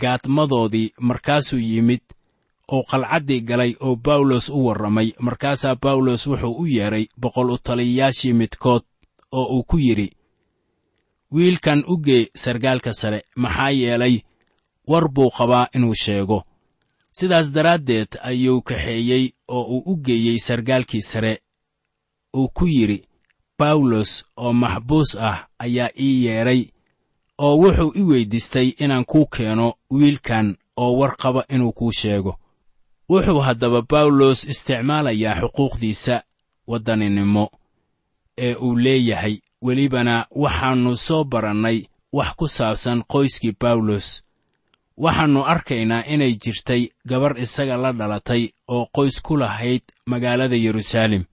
gaadmadoodii 0.00 0.92
markaasuu 1.00 1.58
yimid 1.58 2.00
oo 2.74 2.82
qalcaddii 2.90 3.40
galay 3.40 3.72
oo 3.80 3.96
bawlos 3.96 4.48
u 4.48 4.66
warramay. 4.66 5.08
Markaasaa 5.26 5.76
bawlos 5.82 6.26
wuxuu 6.26 6.54
u 6.62 6.66
yeedhay 6.66 7.04
boqol 7.20 7.50
u 7.50 7.58
taliyayaashii 7.58 8.32
midkood 8.32 8.82
oo 9.32 9.44
uu 9.56 9.62
ku 9.70 9.78
yidhi 9.78 10.08
wiilkan 11.34 11.84
u 11.88 11.96
gee 12.06 12.26
sargaalka 12.34 12.92
sare 12.92 13.22
maxaa 13.36 13.70
yeelay 13.70 14.14
war 14.86 15.08
buu 15.08 15.30
qabaa 15.30 15.68
inuu 15.74 15.94
sheego. 15.94 16.44
Sidaas 17.10 17.50
daraaddeed 17.52 18.08
ayuu 18.22 18.62
kaxeeyey 18.62 19.32
oo 19.48 19.62
uu 19.62 19.82
u 19.92 19.96
geeyey 19.96 20.38
sargaalkii 20.38 21.00
sare. 21.02 21.42
Uu 22.36 22.48
ku 22.48 22.66
yidhi 22.66 23.02
bawlos 23.58 24.24
oo 24.36 24.52
maxbuus 24.52 25.16
ah 25.16 25.48
ayaa 25.58 25.90
ii 26.00 26.24
yeedhay 26.24 26.64
oo 27.38 27.56
wuxuu 27.62 27.92
i 27.94 28.02
weyddiistay 28.02 28.68
inaan 28.78 29.04
kuu 29.04 29.26
keeno 29.26 29.74
wiilkan 29.90 30.56
oo 30.76 30.92
war 30.98 31.16
qaba 31.16 31.44
inuu 31.48 31.72
kuu 31.72 31.92
sheego. 31.92 32.38
Wuxuu 33.10 33.40
haddaba 33.40 33.82
bawlos 33.82 34.44
isticmaalayaa 34.44 35.40
xuquuqdiisa 35.40 36.22
waddaninimo 36.66 37.50
ee 38.38 38.54
uu 38.54 38.76
leeyahay. 38.76 39.36
Welibana 39.62 40.26
waxaannu 40.30 40.96
soo 40.96 41.24
barannay 41.24 41.78
wax 42.12 42.30
ku 42.36 42.48
saabsan 42.48 43.02
qoyskii 43.12 43.56
bawlos 43.60 44.22
waxaannu 45.04 45.40
arkaynaa 45.52 46.04
inay 46.14 46.32
jirtay 46.42 46.82
gabar 47.10 47.32
isaga 47.44 47.76
la 47.76 47.92
dhalatay 47.92 48.42
oo 48.68 48.86
qoys 48.96 49.16
ku 49.22 49.36
lahayd 49.36 49.82
magaalada 50.06 50.56
yeruusaalem 50.56 51.24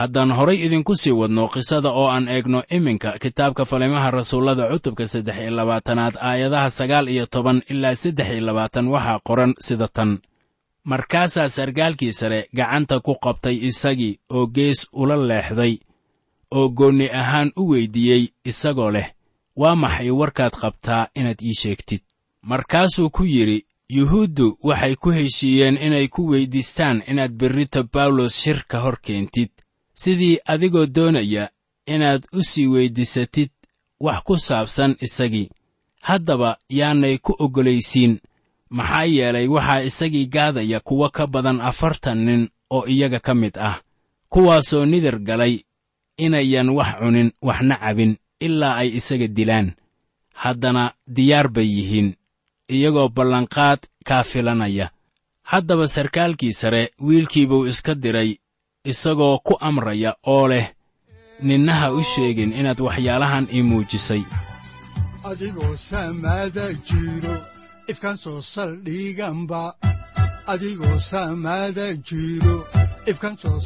haddaan 0.00 0.30
horay 0.38 0.58
idinku 0.66 0.94
sii 0.96 1.12
wadno 1.20 1.48
qisada 1.54 1.90
oo 1.90 2.08
aan 2.14 2.28
eegno 2.28 2.62
iminka 2.76 3.18
kitaabka 3.22 3.64
falimaha 3.64 4.10
rasuullada 4.10 4.68
cutubka 4.72 5.04
saddex 5.12 5.36
iyo 5.42 5.50
labaatanaad 5.50 6.14
aayadaha 6.28 6.70
sagaal 6.70 7.08
iyo 7.08 7.26
toban 7.26 7.62
ilaa 7.72 7.94
saddex 8.02 8.28
iyo 8.30 8.40
labaatan 8.48 8.86
waxaa 8.88 9.20
qoran 9.28 9.52
sida 9.60 9.88
tan. 9.88 10.18
Markaasaa 10.84 11.48
sargaalkii 11.48 12.12
sare 12.12 12.48
gacanta 12.54 13.00
ku 13.00 13.14
qabtay 13.24 13.56
isagii 13.68 14.18
oo 14.30 14.46
gees 14.46 14.88
ula 14.92 15.16
leexday 15.16 15.78
oo 16.50 16.68
goonni 16.68 17.06
ahaan 17.20 17.50
u 17.56 17.62
weyddiiyey 17.70 18.22
isagoo 18.50 18.90
leh 18.90 19.08
waa 19.56 19.74
maxay 19.82 20.10
warkaad 20.10 20.54
qabtaa 20.62 21.08
inaad 21.18 21.40
ii 21.42 21.54
sheegtid 21.62 22.02
markaasuu 22.46 23.10
ku 23.10 23.24
yidhi 23.24 23.66
yuhuuddu 23.88 24.58
waxay 24.62 24.94
ku 25.02 25.10
heshiiyeen 25.10 25.76
inay 25.86 26.06
ku 26.08 26.22
weyddiistaan 26.30 27.02
inaad 27.10 27.32
berrito 27.40 27.80
bawlos 27.92 28.34
shir 28.42 28.62
ka 28.70 28.78
hor 28.80 28.96
keentid. 29.02 29.50
Sidii 29.94 30.38
adigoo 30.52 30.86
doonaya 30.86 31.50
inaad 31.86 32.22
u 32.32 32.42
sii 32.42 32.66
weyddiisatid 32.66 33.50
wax 34.00 34.22
ku 34.24 34.38
saabsan 34.38 34.96
isagii. 35.00 35.50
Haddaba 36.00 36.58
yaanay 36.68 37.18
ku 37.18 37.34
oggolaysiin. 37.38 38.18
Maxaa 38.70 39.04
yeelay 39.04 39.46
waxaa 39.48 39.82
isagii 39.82 40.26
gaadaya 40.26 40.80
kuwo 40.80 41.10
ka 41.10 41.26
badan 41.26 41.60
afartan 41.60 42.18
nin 42.24 42.48
oo 42.70 42.86
iyaga 42.86 43.20
ka 43.20 43.34
mid 43.34 43.58
ah 43.58 43.80
kuwaasoo 44.28 44.86
nidar 44.86 45.18
galay 45.18 45.54
inayan 46.16 46.68
wax 46.68 46.98
cunin 46.98 47.30
waxna 47.42 47.76
cabin 47.78 48.16
ilaa 48.40 48.76
ay 48.76 48.88
isaga 48.98 49.26
dilaan. 49.28 49.72
Haddana 50.34 50.94
diyaar 51.06 51.48
bay 51.48 51.66
yihiin 51.78 52.14
iyagoo 52.74 53.08
ballanqaad 53.08 53.80
kaa 54.08 54.22
filanaya. 54.22 54.90
Haddaba 55.42 55.88
sarkaalkii 55.88 56.52
sare 56.52 56.82
wiilkiibuu 57.06 57.66
iska 57.66 57.94
diray 57.94 58.30
isagoo 58.84 59.38
ku 59.38 59.54
amraya 59.60 60.16
oo 60.26 60.48
leh 60.48 60.66
ninnaha 61.42 61.92
u 61.92 62.02
sheegin 62.04 62.52
inaad 62.52 62.80
waxyaalahan 62.86 63.46
ii 63.54 63.62
muujisay. 63.62 64.22
Adigoo 65.30 65.76
samaada 65.76 66.66
jiro 66.86 67.34
ifkan 67.88 68.16
soo 68.18 68.40
saldhiganba 68.42 69.74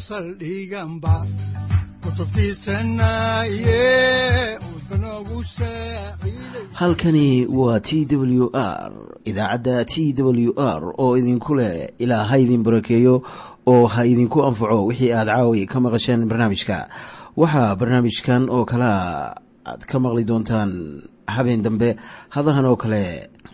saldhiganba 0.08 1.14
halkani 6.74 7.46
waa 7.46 7.80
t 7.80 8.06
w 8.16 8.50
r 8.54 8.92
idaacadda 9.24 9.85
t 9.85 10.12
w 10.16 10.52
r 10.56 10.94
oo 10.98 11.16
idinku 11.16 11.54
leh 11.54 11.88
ilaa 11.98 12.24
ha 12.24 12.38
idin 12.38 12.62
barakeeyo 12.62 13.22
oo 13.66 13.87
ha 13.87 14.04
idinku 14.06 14.44
anfaco 14.44 14.87
wixii 14.87 15.12
aad 15.12 15.28
caawi 15.28 15.66
ka 15.66 15.80
maqasheen 15.80 16.28
barnaamijka. 16.28 16.88
Waxaa 17.37 17.76
barnaamijkan 17.76 18.50
oo 18.50 18.64
kalea 18.64 19.35
aad 19.66 19.85
ka 19.87 19.98
maqli 20.00 20.24
doontaan 20.24 21.02
habeen 21.26 21.62
dambe 21.62 21.96
hadahan 22.28 22.64
oo 22.64 22.76
kale 22.76 23.30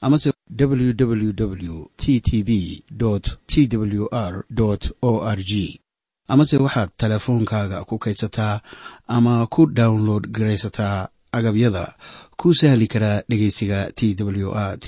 amase 0.00 0.32
www 0.58 1.86
t 1.96 2.20
t 2.20 2.42
b 2.42 2.82
t 3.46 3.68
w 3.76 4.08
r 4.12 4.44
o 5.02 5.20
r 5.24 5.38
g. 5.42 5.80
Amase 6.28 6.56
waxaad 6.56 6.90
teleefoonkaaga 6.96 7.84
ku 7.84 7.98
kaydsataa 7.98 8.60
ama 9.08 9.46
ku 9.46 9.66
download 9.66 10.28
garaysataa 10.30 11.08
agabyada 11.32 11.96
ku 12.36 12.54
sahli 12.54 12.86
karaa 12.86 13.22
dhegeysiga 13.28 13.92
t 13.92 14.14
w 14.14 14.52
r 14.52 14.78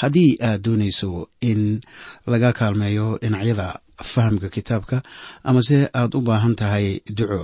haddii 0.00 0.38
aad 0.42 0.62
doonayso 0.62 1.28
in 1.40 1.80
laga 2.26 2.52
kaalmeeyo 2.52 3.18
dhinacyada 3.22 3.80
fahamka 4.10 4.48
kitaabka 4.48 5.02
amase 5.44 5.78
aad 5.94 6.14
u 6.14 6.20
baahan 6.20 6.54
tahay 6.54 7.00
duco 7.16 7.42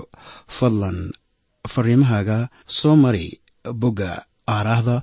fadlan 0.56 0.98
fariimahaaga 1.72 2.48
soo 2.66 2.96
mari 2.96 3.40
bogga 3.80 4.10
aaraahda 4.54 5.02